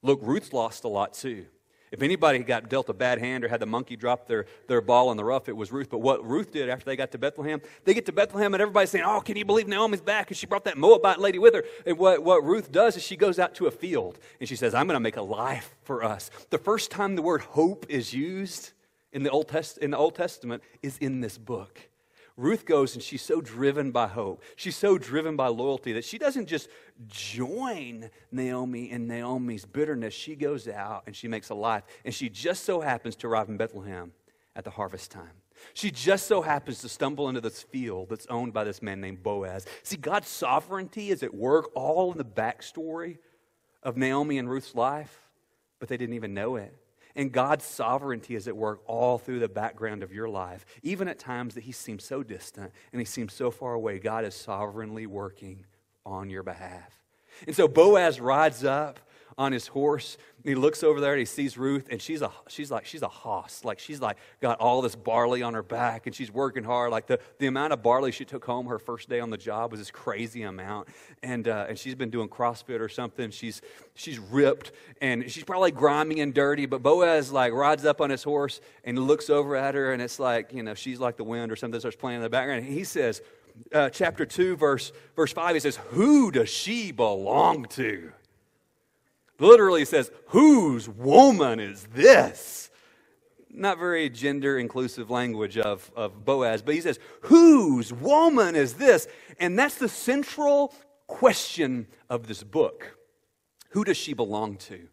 Look, 0.00 0.20
Ruth's 0.22 0.52
lost 0.52 0.84
a 0.84 0.88
lot 0.88 1.12
too. 1.12 1.46
If 1.90 2.02
anybody 2.02 2.38
got 2.38 2.68
dealt 2.68 2.88
a 2.88 2.92
bad 2.92 3.18
hand 3.18 3.44
or 3.44 3.48
had 3.48 3.58
the 3.58 3.66
monkey 3.66 3.96
drop 3.96 4.28
their, 4.28 4.46
their 4.68 4.80
ball 4.80 5.10
in 5.10 5.16
the 5.16 5.24
rough, 5.24 5.48
it 5.48 5.56
was 5.56 5.72
Ruth. 5.72 5.90
But 5.90 5.98
what 5.98 6.24
Ruth 6.24 6.52
did 6.52 6.68
after 6.68 6.84
they 6.84 6.94
got 6.94 7.10
to 7.12 7.18
Bethlehem, 7.18 7.60
they 7.84 7.94
get 7.94 8.06
to 8.06 8.12
Bethlehem 8.12 8.54
and 8.54 8.60
everybody's 8.60 8.90
saying, 8.90 9.04
Oh, 9.04 9.20
can 9.20 9.36
you 9.36 9.44
believe 9.44 9.66
Naomi's 9.66 10.00
back? 10.00 10.28
And 10.30 10.36
she 10.36 10.46
brought 10.46 10.64
that 10.64 10.78
Moabite 10.78 11.18
lady 11.18 11.40
with 11.40 11.54
her. 11.54 11.64
And 11.84 11.98
what, 11.98 12.22
what 12.22 12.44
Ruth 12.44 12.70
does 12.70 12.96
is 12.96 13.02
she 13.02 13.16
goes 13.16 13.40
out 13.40 13.56
to 13.56 13.66
a 13.66 13.72
field 13.72 14.18
and 14.38 14.48
she 14.48 14.54
says, 14.54 14.72
I'm 14.72 14.86
going 14.86 14.94
to 14.94 15.00
make 15.00 15.16
a 15.16 15.22
life 15.22 15.74
for 15.82 16.04
us. 16.04 16.30
The 16.50 16.58
first 16.58 16.92
time 16.92 17.16
the 17.16 17.22
word 17.22 17.40
hope 17.40 17.86
is 17.88 18.14
used 18.14 18.70
in 19.12 19.24
the 19.24 19.30
Old, 19.30 19.48
Test, 19.48 19.78
in 19.78 19.90
the 19.90 19.98
Old 19.98 20.14
Testament 20.14 20.62
is 20.82 20.96
in 20.98 21.20
this 21.20 21.38
book. 21.38 21.89
Ruth 22.40 22.64
goes 22.64 22.94
and 22.94 23.02
she's 23.02 23.20
so 23.20 23.42
driven 23.42 23.90
by 23.90 24.06
hope. 24.06 24.42
She's 24.56 24.76
so 24.76 24.96
driven 24.96 25.36
by 25.36 25.48
loyalty 25.48 25.92
that 25.92 26.06
she 26.06 26.16
doesn't 26.16 26.46
just 26.46 26.70
join 27.06 28.08
Naomi 28.32 28.90
in 28.90 29.06
Naomi's 29.06 29.66
bitterness. 29.66 30.14
She 30.14 30.36
goes 30.36 30.66
out 30.66 31.02
and 31.06 31.14
she 31.14 31.28
makes 31.28 31.50
a 31.50 31.54
life. 31.54 31.84
And 32.02 32.14
she 32.14 32.30
just 32.30 32.64
so 32.64 32.80
happens 32.80 33.14
to 33.16 33.26
arrive 33.26 33.50
in 33.50 33.58
Bethlehem 33.58 34.12
at 34.56 34.64
the 34.64 34.70
harvest 34.70 35.10
time. 35.10 35.42
She 35.74 35.90
just 35.90 36.26
so 36.26 36.40
happens 36.40 36.78
to 36.80 36.88
stumble 36.88 37.28
into 37.28 37.42
this 37.42 37.62
field 37.62 38.08
that's 38.08 38.26
owned 38.30 38.54
by 38.54 38.64
this 38.64 38.80
man 38.80 39.02
named 39.02 39.22
Boaz. 39.22 39.66
See, 39.82 39.98
God's 39.98 40.28
sovereignty 40.28 41.10
is 41.10 41.22
at 41.22 41.34
work 41.34 41.70
all 41.74 42.10
in 42.10 42.16
the 42.16 42.24
backstory 42.24 43.18
of 43.82 43.98
Naomi 43.98 44.38
and 44.38 44.48
Ruth's 44.48 44.74
life, 44.74 45.28
but 45.78 45.90
they 45.90 45.98
didn't 45.98 46.14
even 46.14 46.32
know 46.32 46.56
it. 46.56 46.74
And 47.16 47.32
God's 47.32 47.64
sovereignty 47.64 48.34
is 48.34 48.48
at 48.48 48.56
work 48.56 48.80
all 48.86 49.18
through 49.18 49.40
the 49.40 49.48
background 49.48 50.02
of 50.02 50.12
your 50.12 50.28
life. 50.28 50.64
Even 50.82 51.08
at 51.08 51.18
times 51.18 51.54
that 51.54 51.64
He 51.64 51.72
seems 51.72 52.04
so 52.04 52.22
distant 52.22 52.72
and 52.92 53.00
He 53.00 53.06
seems 53.06 53.32
so 53.32 53.50
far 53.50 53.74
away, 53.74 53.98
God 53.98 54.24
is 54.24 54.34
sovereignly 54.34 55.06
working 55.06 55.64
on 56.06 56.30
your 56.30 56.42
behalf. 56.42 57.04
And 57.46 57.56
so 57.56 57.68
Boaz 57.68 58.20
rides 58.20 58.64
up 58.64 59.00
on 59.40 59.52
his 59.52 59.68
horse. 59.68 60.18
He 60.44 60.54
looks 60.54 60.84
over 60.84 61.00
there 61.00 61.12
and 61.12 61.18
he 61.18 61.24
sees 61.24 61.56
Ruth, 61.56 61.88
and 61.90 62.00
she's 62.00 62.20
a 62.20 62.30
she's 62.48 62.70
like 62.70 62.84
she's 62.84 63.00
a 63.00 63.08
hoss. 63.08 63.64
Like 63.64 63.78
she's 63.78 63.98
like 63.98 64.18
got 64.42 64.60
all 64.60 64.82
this 64.82 64.94
barley 64.94 65.42
on 65.42 65.54
her 65.54 65.62
back, 65.62 66.06
and 66.06 66.14
she's 66.14 66.30
working 66.30 66.62
hard. 66.62 66.90
Like 66.90 67.06
the, 67.06 67.18
the 67.38 67.46
amount 67.46 67.72
of 67.72 67.82
barley 67.82 68.12
she 68.12 68.26
took 68.26 68.44
home 68.44 68.66
her 68.66 68.78
first 68.78 69.08
day 69.08 69.18
on 69.18 69.30
the 69.30 69.38
job 69.38 69.70
was 69.70 69.80
this 69.80 69.90
crazy 69.90 70.42
amount. 70.42 70.88
And 71.22 71.48
uh, 71.48 71.66
and 71.70 71.78
she's 71.78 71.94
been 71.94 72.10
doing 72.10 72.28
CrossFit 72.28 72.80
or 72.80 72.90
something. 72.90 73.30
She's 73.30 73.62
she's 73.94 74.18
ripped 74.18 74.72
and 75.00 75.30
she's 75.30 75.44
probably 75.44 75.70
grimy 75.70 76.20
and 76.20 76.34
dirty. 76.34 76.66
But 76.66 76.82
Boaz 76.82 77.32
like 77.32 77.54
rides 77.54 77.86
up 77.86 78.02
on 78.02 78.10
his 78.10 78.22
horse 78.22 78.60
and 78.84 78.98
looks 78.98 79.30
over 79.30 79.56
at 79.56 79.74
her, 79.74 79.94
and 79.94 80.02
it's 80.02 80.20
like 80.20 80.52
you 80.52 80.62
know 80.62 80.74
she's 80.74 81.00
like 81.00 81.16
the 81.16 81.24
wind 81.24 81.50
or 81.50 81.56
something 81.56 81.80
starts 81.80 81.96
playing 81.96 82.16
in 82.16 82.22
the 82.22 82.28
background. 82.28 82.66
And 82.66 82.72
he 82.74 82.84
says, 82.84 83.22
uh, 83.74 83.88
chapter 83.88 84.26
two, 84.26 84.56
verse 84.56 84.92
verse 85.16 85.32
five, 85.32 85.54
he 85.54 85.60
says, 85.60 85.76
"Who 85.92 86.30
does 86.30 86.50
she 86.50 86.92
belong 86.92 87.64
to?" 87.70 88.12
Literally 89.40 89.84
says, 89.84 90.10
Whose 90.28 90.88
woman 90.88 91.60
is 91.60 91.86
this? 91.94 92.70
Not 93.52 93.78
very 93.78 94.08
gender 94.08 94.58
inclusive 94.58 95.10
language 95.10 95.58
of, 95.58 95.90
of 95.96 96.24
Boaz, 96.24 96.62
but 96.62 96.74
he 96.74 96.80
says, 96.80 96.98
Whose 97.22 97.92
woman 97.92 98.54
is 98.54 98.74
this? 98.74 99.08
And 99.38 99.58
that's 99.58 99.76
the 99.76 99.88
central 99.88 100.74
question 101.06 101.88
of 102.08 102.26
this 102.26 102.42
book. 102.42 102.96
Who 103.70 103.84
does 103.84 103.96
she 103.96 104.14
belong 104.14 104.56
to? 104.56 104.88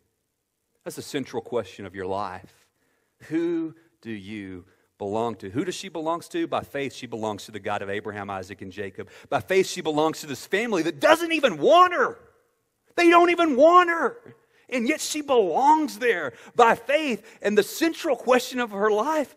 That's 0.83 0.95
the 0.95 1.01
central 1.01 1.41
question 1.41 1.85
of 1.85 1.95
your 1.95 2.05
life. 2.05 2.67
Who 3.23 3.75
do 4.01 4.11
you 4.11 4.65
belong 4.97 5.35
to? 5.35 5.49
Who 5.49 5.65
does 5.65 5.75
she 5.75 5.89
belong 5.89 6.21
to? 6.21 6.47
By 6.47 6.61
faith, 6.61 6.93
she 6.93 7.07
belongs 7.07 7.45
to 7.45 7.51
the 7.51 7.59
God 7.59 7.81
of 7.81 7.89
Abraham, 7.89 8.29
Isaac, 8.29 8.61
and 8.61 8.71
Jacob. 8.71 9.09
By 9.29 9.41
faith, 9.41 9.67
she 9.67 9.81
belongs 9.81 10.21
to 10.21 10.27
this 10.27 10.45
family 10.45 10.83
that 10.83 10.99
doesn't 10.99 11.31
even 11.31 11.57
want 11.57 11.93
her. 11.93 12.17
They 12.97 13.09
don't 13.09 13.29
even 13.29 13.55
want 13.55 13.89
her. 13.89 14.35
And 14.69 14.87
yet 14.87 14.99
she 14.99 15.21
belongs 15.21 15.99
there 15.99 16.33
by 16.55 16.75
faith. 16.75 17.25
And 17.41 17.57
the 17.57 17.63
central 17.63 18.17
question 18.17 18.59
of 18.59 18.71
her 18.71 18.91
life 18.91 19.33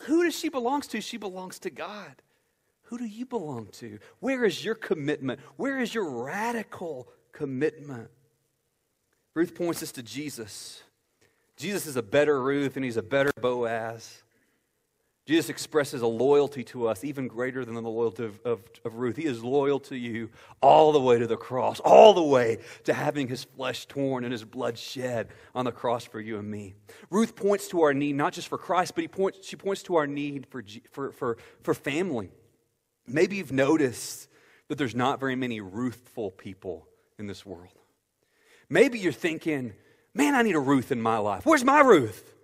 who 0.00 0.24
does 0.24 0.38
she 0.38 0.48
belong 0.48 0.82
to? 0.82 1.00
She 1.00 1.16
belongs 1.16 1.58
to 1.60 1.70
God. 1.70 2.16
Who 2.84 2.98
do 2.98 3.06
you 3.06 3.24
belong 3.24 3.68
to? 3.74 3.98
Where 4.20 4.44
is 4.44 4.64
your 4.64 4.74
commitment? 4.74 5.40
Where 5.56 5.80
is 5.80 5.94
your 5.94 6.10
radical 6.10 7.08
commitment? 7.32 8.10
Ruth 9.34 9.54
points 9.54 9.82
us 9.82 9.92
to 9.92 10.02
Jesus. 10.02 10.82
Jesus 11.56 11.86
is 11.86 11.96
a 11.96 12.02
better 12.02 12.42
Ruth 12.42 12.76
and 12.76 12.84
he's 12.84 12.96
a 12.96 13.02
better 13.02 13.30
Boaz. 13.40 14.23
Jesus 15.26 15.48
expresses 15.48 16.02
a 16.02 16.06
loyalty 16.06 16.62
to 16.64 16.86
us 16.86 17.02
even 17.02 17.28
greater 17.28 17.64
than 17.64 17.74
the 17.74 17.82
loyalty 17.82 18.24
of, 18.24 18.40
of, 18.44 18.62
of, 18.84 18.96
Ruth. 18.96 19.16
He 19.16 19.24
is 19.24 19.42
loyal 19.42 19.80
to 19.80 19.96
you 19.96 20.28
all 20.60 20.92
the 20.92 21.00
way 21.00 21.18
to 21.18 21.26
the 21.26 21.36
cross, 21.36 21.80
all 21.80 22.12
the 22.12 22.22
way 22.22 22.58
to 22.84 22.92
having 22.92 23.28
his 23.28 23.44
flesh 23.44 23.86
torn 23.86 24.24
and 24.24 24.32
his 24.32 24.44
blood 24.44 24.76
shed 24.76 25.28
on 25.54 25.64
the 25.64 25.72
cross 25.72 26.04
for 26.04 26.20
you 26.20 26.38
and 26.38 26.50
me. 26.50 26.74
Ruth 27.08 27.36
points 27.36 27.68
to 27.68 27.80
our 27.82 27.94
need, 27.94 28.16
not 28.16 28.34
just 28.34 28.48
for 28.48 28.58
Christ, 28.58 28.94
but 28.94 29.00
he 29.00 29.08
points, 29.08 29.46
she 29.46 29.56
points 29.56 29.82
to 29.84 29.96
our 29.96 30.06
need 30.06 30.46
for, 30.50 30.62
for, 30.92 31.12
for, 31.12 31.38
for 31.62 31.72
family. 31.72 32.30
Maybe 33.06 33.36
you've 33.36 33.52
noticed 33.52 34.28
that 34.68 34.76
there's 34.76 34.94
not 34.94 35.20
very 35.20 35.36
many 35.36 35.60
Ruthful 35.62 36.32
people 36.32 36.86
in 37.18 37.26
this 37.26 37.46
world. 37.46 37.72
Maybe 38.68 38.98
you're 38.98 39.12
thinking, 39.12 39.72
man, 40.12 40.34
I 40.34 40.42
need 40.42 40.54
a 40.54 40.60
Ruth 40.60 40.92
in 40.92 41.00
my 41.00 41.16
life. 41.16 41.46
Where's 41.46 41.64
my 41.64 41.80
Ruth? 41.80 42.34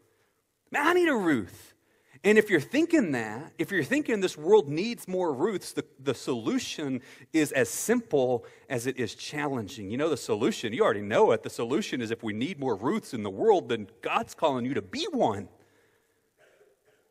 Man, 0.70 0.86
I 0.86 0.94
need 0.94 1.08
a 1.08 1.16
Ruth. 1.16 1.74
And 2.22 2.36
if 2.36 2.50
you're 2.50 2.60
thinking 2.60 3.12
that, 3.12 3.52
if 3.58 3.70
you're 3.70 3.82
thinking 3.82 4.20
this 4.20 4.36
world 4.36 4.68
needs 4.68 5.08
more 5.08 5.32
Ruths, 5.32 5.72
the, 5.72 5.84
the 5.98 6.14
solution 6.14 7.00
is 7.32 7.50
as 7.52 7.70
simple 7.70 8.44
as 8.68 8.86
it 8.86 8.98
is 8.98 9.14
challenging. 9.14 9.90
You 9.90 9.96
know 9.96 10.10
the 10.10 10.18
solution, 10.18 10.74
you 10.74 10.82
already 10.82 11.00
know 11.00 11.32
it. 11.32 11.42
The 11.42 11.50
solution 11.50 12.02
is 12.02 12.10
if 12.10 12.22
we 12.22 12.34
need 12.34 12.60
more 12.60 12.76
Ruths 12.76 13.14
in 13.14 13.22
the 13.22 13.30
world, 13.30 13.70
then 13.70 13.88
God's 14.02 14.34
calling 14.34 14.66
you 14.66 14.74
to 14.74 14.82
be 14.82 15.06
one. 15.10 15.48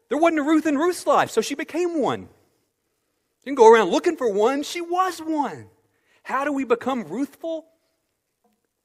There 0.10 0.18
wasn't 0.18 0.40
a 0.40 0.44
Ruth 0.44 0.68
in 0.68 0.78
Ruth's 0.78 1.08
life, 1.08 1.32
so 1.32 1.42
she 1.42 1.56
became 1.56 2.00
one. 2.00 2.22
You 2.22 2.28
didn't 3.46 3.58
go 3.58 3.72
around 3.72 3.90
looking 3.90 4.16
for 4.16 4.32
one, 4.32 4.62
she 4.62 4.82
was 4.82 5.20
one. 5.20 5.70
How 6.22 6.44
do 6.44 6.54
we 6.54 6.66
become 6.66 7.06
Ruthful? 7.06 7.66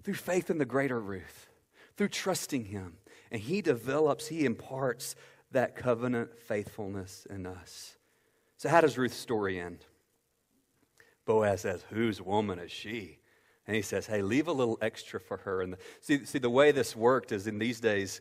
Through 0.02 0.14
faith 0.14 0.48
in 0.48 0.56
the 0.56 0.64
greater 0.64 1.00
Ruth, 1.00 1.50
through 1.96 2.08
trusting 2.08 2.66
Him. 2.66 2.94
And 3.30 3.42
He 3.42 3.60
develops, 3.60 4.28
He 4.28 4.44
imparts 4.44 5.16
that 5.54 5.74
covenant 5.74 6.38
faithfulness 6.38 7.26
in 7.28 7.46
us. 7.46 7.96
So, 8.58 8.68
how 8.68 8.80
does 8.80 8.96
Ruth's 8.96 9.16
story 9.16 9.58
end? 9.58 9.84
Boaz 11.26 11.62
says, 11.62 11.84
Whose 11.90 12.20
woman 12.20 12.58
is 12.58 12.70
she? 12.70 13.18
And 13.66 13.74
he 13.74 13.82
says, 13.82 14.06
Hey, 14.06 14.22
leave 14.22 14.48
a 14.48 14.52
little 14.52 14.78
extra 14.80 15.18
for 15.18 15.38
her. 15.38 15.62
And 15.62 15.72
the, 15.72 15.78
see, 16.00 16.24
see, 16.24 16.38
the 16.38 16.50
way 16.50 16.70
this 16.70 16.94
worked 16.94 17.32
is 17.32 17.46
in 17.46 17.58
these 17.58 17.80
days, 17.80 18.20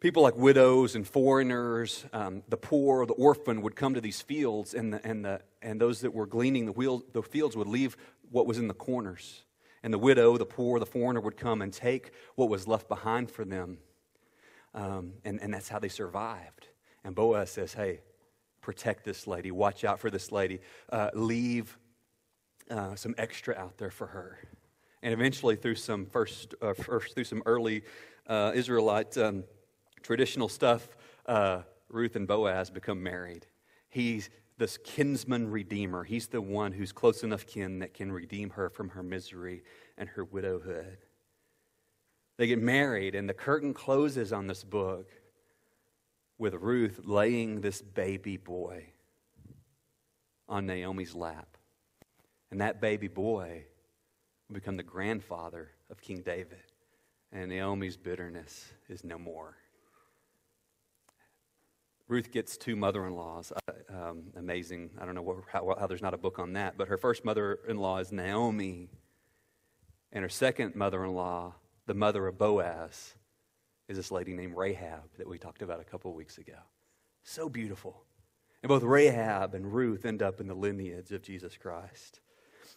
people 0.00 0.22
like 0.22 0.36
widows 0.36 0.94
and 0.94 1.06
foreigners, 1.06 2.06
um, 2.12 2.42
the 2.48 2.56
poor, 2.56 3.04
the 3.06 3.14
orphan 3.14 3.62
would 3.62 3.76
come 3.76 3.94
to 3.94 4.00
these 4.00 4.20
fields, 4.20 4.74
and, 4.74 4.94
the, 4.94 5.06
and, 5.06 5.24
the, 5.24 5.42
and 5.60 5.80
those 5.80 6.00
that 6.00 6.14
were 6.14 6.26
gleaning 6.26 6.66
the, 6.66 6.72
wheel, 6.72 7.04
the 7.12 7.22
fields 7.22 7.56
would 7.56 7.68
leave 7.68 7.96
what 8.30 8.46
was 8.46 8.58
in 8.58 8.68
the 8.68 8.74
corners. 8.74 9.44
And 9.82 9.92
the 9.92 9.98
widow, 9.98 10.36
the 10.36 10.46
poor, 10.46 10.80
the 10.80 10.86
foreigner 10.86 11.20
would 11.20 11.36
come 11.36 11.62
and 11.62 11.72
take 11.72 12.10
what 12.34 12.48
was 12.48 12.66
left 12.66 12.88
behind 12.88 13.30
for 13.30 13.44
them. 13.44 13.78
Um, 14.74 15.14
and, 15.24 15.40
and 15.40 15.52
that's 15.52 15.68
how 15.68 15.78
they 15.78 15.88
survived. 15.88 16.68
And 17.04 17.14
Boaz 17.14 17.50
says, 17.50 17.74
Hey, 17.74 18.00
protect 18.60 19.04
this 19.04 19.26
lady, 19.26 19.50
watch 19.50 19.84
out 19.84 19.98
for 19.98 20.10
this 20.10 20.30
lady, 20.30 20.60
uh, 20.90 21.10
leave 21.14 21.78
uh, 22.70 22.94
some 22.94 23.14
extra 23.16 23.54
out 23.56 23.78
there 23.78 23.90
for 23.90 24.06
her. 24.08 24.38
And 25.02 25.14
eventually, 25.14 25.56
through 25.56 25.76
some 25.76 26.06
first, 26.06 26.54
uh, 26.60 26.74
first 26.74 27.14
through 27.14 27.24
some 27.24 27.42
early 27.46 27.82
uh, 28.26 28.52
Israelite 28.54 29.16
um, 29.16 29.44
traditional 30.02 30.48
stuff, 30.48 30.88
uh, 31.26 31.62
Ruth 31.88 32.16
and 32.16 32.26
Boaz 32.26 32.70
become 32.70 33.02
married. 33.02 33.46
He's 33.88 34.28
this 34.58 34.76
kinsman 34.78 35.50
redeemer. 35.50 36.04
He's 36.04 36.26
the 36.26 36.42
one 36.42 36.72
who's 36.72 36.92
close 36.92 37.22
enough 37.22 37.46
kin 37.46 37.78
that 37.78 37.94
can 37.94 38.10
redeem 38.10 38.50
her 38.50 38.68
from 38.68 38.90
her 38.90 39.02
misery 39.02 39.62
and 39.96 40.08
her 40.10 40.24
widowhood. 40.24 40.98
They 42.38 42.46
get 42.46 42.62
married, 42.62 43.16
and 43.16 43.28
the 43.28 43.34
curtain 43.34 43.74
closes 43.74 44.32
on 44.32 44.46
this 44.46 44.62
book 44.62 45.10
with 46.38 46.54
Ruth 46.54 47.00
laying 47.04 47.60
this 47.60 47.82
baby 47.82 48.36
boy 48.36 48.86
on 50.48 50.64
Naomi's 50.64 51.16
lap. 51.16 51.56
And 52.52 52.60
that 52.60 52.80
baby 52.80 53.08
boy 53.08 53.64
will 54.48 54.54
become 54.54 54.76
the 54.76 54.84
grandfather 54.84 55.72
of 55.90 56.00
King 56.00 56.22
David. 56.22 56.62
And 57.32 57.50
Naomi's 57.50 57.96
bitterness 57.96 58.72
is 58.88 59.02
no 59.02 59.18
more. 59.18 59.56
Ruth 62.06 62.30
gets 62.30 62.56
two 62.56 62.76
mother 62.76 63.04
in 63.06 63.16
laws. 63.16 63.52
Uh, 63.52 63.72
um, 63.94 64.22
amazing. 64.36 64.90
I 64.98 65.04
don't 65.04 65.14
know 65.14 65.22
what, 65.22 65.38
how, 65.52 65.76
how 65.78 65.86
there's 65.88 66.00
not 66.00 66.14
a 66.14 66.18
book 66.18 66.38
on 66.38 66.54
that. 66.54 66.78
But 66.78 66.88
her 66.88 66.96
first 66.96 67.24
mother 67.24 67.58
in 67.68 67.76
law 67.76 67.98
is 67.98 68.12
Naomi. 68.12 68.88
And 70.12 70.22
her 70.22 70.30
second 70.30 70.74
mother 70.74 71.04
in 71.04 71.12
law 71.12 71.56
the 71.88 71.94
mother 71.94 72.26
of 72.26 72.36
Boaz 72.36 73.14
is 73.88 73.96
this 73.96 74.12
lady 74.12 74.34
named 74.34 74.54
Rahab 74.54 75.04
that 75.16 75.26
we 75.26 75.38
talked 75.38 75.62
about 75.62 75.80
a 75.80 75.84
couple 75.84 76.12
weeks 76.12 76.36
ago. 76.36 76.58
So 77.24 77.48
beautiful. 77.48 78.04
And 78.62 78.68
both 78.68 78.82
Rahab 78.82 79.54
and 79.54 79.72
Ruth 79.72 80.04
end 80.04 80.22
up 80.22 80.38
in 80.38 80.48
the 80.48 80.54
lineage 80.54 81.10
of 81.12 81.22
Jesus 81.22 81.56
Christ. 81.56 82.20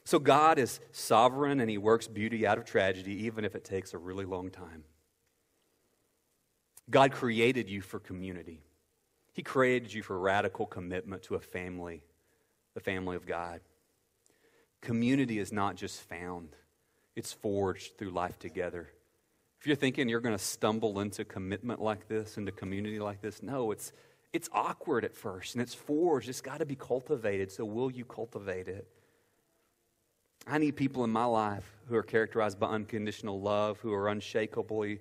So 0.05 0.17
God 0.17 0.57
is 0.57 0.79
sovereign 0.93 1.59
and 1.59 1.69
he 1.69 1.77
works 1.77 2.07
beauty 2.07 2.47
out 2.47 2.57
of 2.57 2.63
tragedy, 2.63 3.25
even 3.25 3.43
if 3.43 3.53
it 3.53 3.65
takes 3.65 3.93
a 3.93 3.97
really 3.97 4.23
long 4.23 4.49
time. 4.49 4.85
God 6.89 7.11
created 7.11 7.69
you 7.69 7.81
for 7.81 7.99
community. 7.99 8.63
He 9.33 9.43
created 9.43 9.93
you 9.93 10.03
for 10.03 10.17
radical 10.17 10.65
commitment 10.65 11.23
to 11.23 11.35
a 11.35 11.39
family, 11.41 12.03
the 12.75 12.79
family 12.79 13.17
of 13.17 13.25
God. 13.25 13.59
Community 14.79 15.37
is 15.37 15.51
not 15.51 15.75
just 15.75 15.99
found, 15.99 16.55
it's 17.13 17.33
forged 17.33 17.97
through 17.97 18.11
life 18.11 18.39
together. 18.39 18.89
If 19.61 19.67
you're 19.67 19.75
thinking 19.75 20.09
you're 20.09 20.21
going 20.21 20.35
to 20.35 20.43
stumble 20.43 21.01
into 21.01 21.23
commitment 21.23 21.79
like 21.79 22.07
this, 22.07 22.39
into 22.39 22.51
community 22.51 22.99
like 22.99 23.21
this, 23.21 23.43
no, 23.43 23.69
it's, 23.69 23.93
it's 24.33 24.49
awkward 24.51 25.05
at 25.05 25.13
first 25.13 25.53
and 25.53 25.61
it's 25.61 25.75
forged. 25.75 26.29
It's 26.29 26.41
got 26.41 26.57
to 26.61 26.65
be 26.65 26.75
cultivated. 26.75 27.51
So, 27.51 27.63
will 27.63 27.91
you 27.91 28.03
cultivate 28.03 28.67
it? 28.67 28.87
I 30.47 30.57
need 30.57 30.75
people 30.75 31.03
in 31.03 31.11
my 31.11 31.25
life 31.25 31.71
who 31.87 31.95
are 31.95 32.01
characterized 32.01 32.59
by 32.59 32.69
unconditional 32.69 33.39
love, 33.39 33.79
who 33.81 33.93
are 33.93 34.07
unshakably 34.07 34.97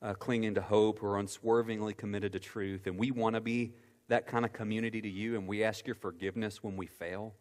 uh, 0.00 0.14
clinging 0.14 0.54
to 0.54 0.60
hope, 0.60 1.00
who 1.00 1.08
are 1.08 1.18
unswervingly 1.18 1.94
committed 1.94 2.34
to 2.34 2.38
truth. 2.38 2.86
And 2.86 2.96
we 2.96 3.10
want 3.10 3.34
to 3.34 3.40
be 3.40 3.72
that 4.06 4.28
kind 4.28 4.44
of 4.44 4.52
community 4.52 5.02
to 5.02 5.10
you, 5.10 5.34
and 5.34 5.48
we 5.48 5.64
ask 5.64 5.88
your 5.88 5.96
forgiveness 5.96 6.62
when 6.62 6.76
we 6.76 6.86
fail. 6.86 7.34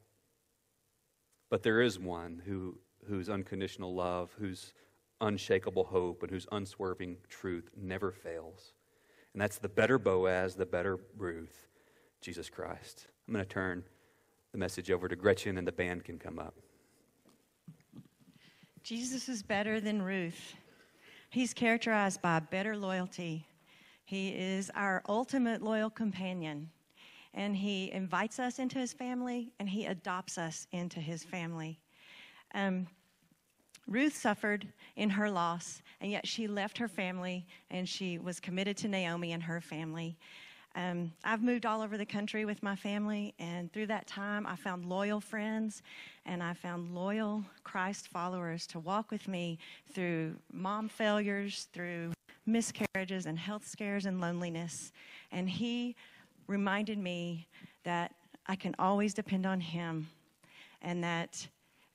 But 1.52 1.62
there 1.62 1.82
is 1.82 2.00
one 2.00 2.42
who, 2.44 2.80
whose 3.08 3.30
unconditional 3.30 3.94
love, 3.94 4.32
whose 4.40 4.74
unshakable 5.22 5.86
hope 5.86 6.24
and 6.24 6.32
whose 6.32 6.48
unswerving 6.52 7.18
truth 7.30 7.70
never 7.76 8.12
fails. 8.12 8.74
And 9.34 9.42
that's 9.42 9.58
the 9.58 9.70
better 9.70 9.98
Boaz, 9.98 10.56
the 10.56 10.66
better 10.66 11.00
Ruth, 11.18 11.68
Jesus 12.22 12.50
Christ. 12.50 13.08
I'm 13.28 13.34
going 13.34 13.46
to 13.46 13.50
turn 13.50 13.84
the 14.52 14.58
message 14.58 14.92
over 14.92 15.08
to 15.08 15.16
Gretchen, 15.16 15.58
and 15.58 15.68
the 15.68 15.72
band 15.72 16.04
can 16.04 16.20
come 16.20 16.38
up. 16.38 16.56
Jesus 18.84 19.30
is 19.30 19.42
better 19.42 19.80
than 19.80 20.02
Ruth. 20.02 20.56
He's 21.30 21.54
characterized 21.54 22.22
by 22.22 22.40
better 22.40 22.78
loyalty. 22.78 23.48
He 24.06 24.30
is 24.30 24.70
our 24.76 25.02
ultimate 25.08 25.62
loyal 25.64 25.90
companion. 25.90 26.70
And 27.34 27.56
he 27.56 27.92
invites 27.92 28.38
us 28.38 28.60
into 28.60 28.78
his 28.78 28.94
family 28.94 29.52
and 29.60 29.68
he 29.68 29.86
adopts 29.86 30.38
us 30.38 30.68
into 30.72 31.00
his 31.00 31.24
family. 31.24 31.80
Um, 32.54 32.86
Ruth 33.88 34.16
suffered 34.16 34.68
in 34.96 35.10
her 35.10 35.30
loss, 35.30 35.82
and 36.02 36.12
yet 36.12 36.28
she 36.28 36.48
left 36.48 36.78
her 36.78 36.88
family 36.88 37.46
and 37.70 37.88
she 37.88 38.18
was 38.18 38.40
committed 38.40 38.78
to 38.78 38.88
Naomi 38.88 39.34
and 39.34 39.44
her 39.44 39.62
family. 39.62 40.18
Um, 40.76 41.12
I've 41.24 41.44
moved 41.44 41.66
all 41.66 41.82
over 41.82 41.98
the 41.98 42.06
country 42.06 42.46
with 42.46 42.64
my 42.64 42.76
family, 42.76 43.36
and 43.38 43.72
through 43.72 43.88
that 43.88 44.08
time, 44.08 44.48
I 44.48 44.56
found 44.56 44.86
loyal 44.86 45.20
friends 45.20 45.84
and 46.26 46.42
I 46.42 46.54
found 46.54 46.96
loyal 46.96 47.44
Christ 47.64 48.08
followers 48.08 48.66
to 48.68 48.80
walk 48.80 49.12
with 49.12 49.28
me 49.28 49.60
through 49.94 50.36
mom 50.52 50.90
failures, 50.90 51.68
through 51.74 52.14
miscarriages 52.48 53.28
and 53.28 53.38
health 53.38 53.68
scares 53.68 54.06
and 54.08 54.20
loneliness. 54.20 54.92
And 55.32 55.48
He 55.48 55.96
reminded 56.48 56.98
me 56.98 57.48
that 57.84 58.16
I 58.48 58.56
can 58.56 58.74
always 58.80 59.14
depend 59.14 59.46
on 59.46 59.60
Him 59.60 60.08
and 60.82 61.04
that 61.04 61.48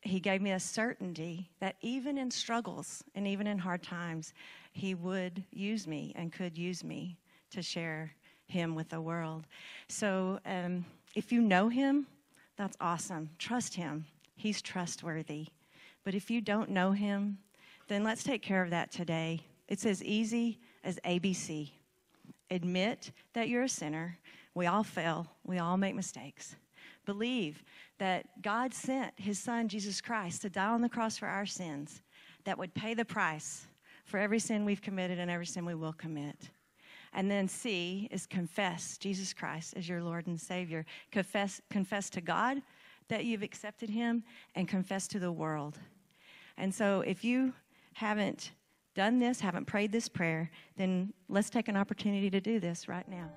he 0.03 0.21
gave 0.21 0.41
me 0.41 0.53
a 0.53 0.61
certainty 0.61 1.51
that 1.61 1.77
even 1.81 2.19
in 2.19 2.31
struggles 2.31 3.03
and 3.15 3.27
even 3.27 3.47
in 3.47 3.59
hard 3.59 3.83
times, 3.83 4.33
he 4.73 4.95
would 4.95 5.43
use 5.53 5.87
me 5.87 6.13
and 6.17 6.33
could 6.33 6.57
use 6.57 6.85
me 6.85 7.17
to 7.51 7.63
share 7.63 8.13
him 8.47 8.75
with 8.75 8.89
the 8.89 9.01
world. 9.01 9.47
So 9.89 10.39
um, 10.47 10.85
if 11.15 11.33
you 11.33 11.41
know 11.41 11.69
him, 11.69 12.07
that's 12.57 12.77
awesome. 12.81 13.31
Trust 13.39 13.75
him, 13.75 14.07
he's 14.37 14.63
trustworthy. 14.63 15.49
But 16.05 16.15
if 16.15 16.31
you 16.31 16.41
don't 16.41 16.71
know 16.71 16.93
him, 16.93 17.39
then 17.89 18.05
let's 18.05 18.23
take 18.23 18.43
care 18.43 18.63
of 18.63 18.71
that 18.71 18.91
today. 18.91 19.41
It's 19.69 19.85
as 19.85 20.03
easy 20.03 20.59
as 20.85 20.99
ABC. 21.05 21.71
Admit 22.51 23.13
that 23.35 23.49
you're 23.49 23.65
a 23.65 23.69
sinner. 23.69 24.19
We 24.55 24.67
all 24.67 24.83
fail, 24.83 25.27
we 25.45 25.59
all 25.59 25.77
make 25.77 25.95
mistakes. 25.95 26.57
Believe 27.09 27.65
that 27.97 28.43
God 28.43 28.75
sent 28.75 29.15
his 29.17 29.39
son, 29.39 29.67
Jesus 29.67 29.99
Christ, 29.99 30.43
to 30.43 30.51
die 30.51 30.67
on 30.67 30.83
the 30.83 30.91
cross 30.91 31.17
for 31.17 31.27
our 31.27 31.47
sins, 31.47 32.03
that 32.45 32.59
would 32.59 32.75
pay 32.75 32.93
the 32.93 33.03
price 33.03 33.67
for 34.05 34.19
every 34.19 34.39
sin 34.39 34.67
we've 34.67 34.83
committed 34.83 35.19
and 35.19 35.31
every 35.31 35.47
sin 35.47 35.65
we 35.65 35.75
will 35.75 35.95
commit. 35.95 36.51
And 37.15 37.31
then 37.31 37.49
C 37.49 38.09
is 38.11 38.27
confess 38.27 38.99
Jesus 38.99 39.33
Christ 39.33 39.73
as 39.75 39.89
your 39.89 40.03
Lord 40.03 40.27
and 40.27 40.39
Savior. 40.39 40.85
Confess, 41.11 41.63
confess 41.71 42.11
to 42.11 42.21
God 42.21 42.61
that 43.09 43.25
you've 43.25 43.43
accepted 43.43 43.89
Him 43.89 44.23
and 44.55 44.69
confess 44.69 45.09
to 45.09 45.19
the 45.19 45.33
world. 45.33 45.79
And 46.59 46.75
so 46.75 47.01
if 47.01 47.25
you 47.25 47.55
haven't 47.95 48.51
done 48.95 49.19
this, 49.19 49.41
haven't 49.41 49.65
prayed 49.65 49.93
this 49.93 50.11
prayer, 50.11 50.51
then 50.77 51.15
let's 51.31 51.49
take 51.49 51.69
an 51.69 51.77
opportunity 51.79 52.29
to 52.29 52.41
do 52.43 52.61
this 52.61 52.87
right 52.87 53.09
now. 53.09 53.31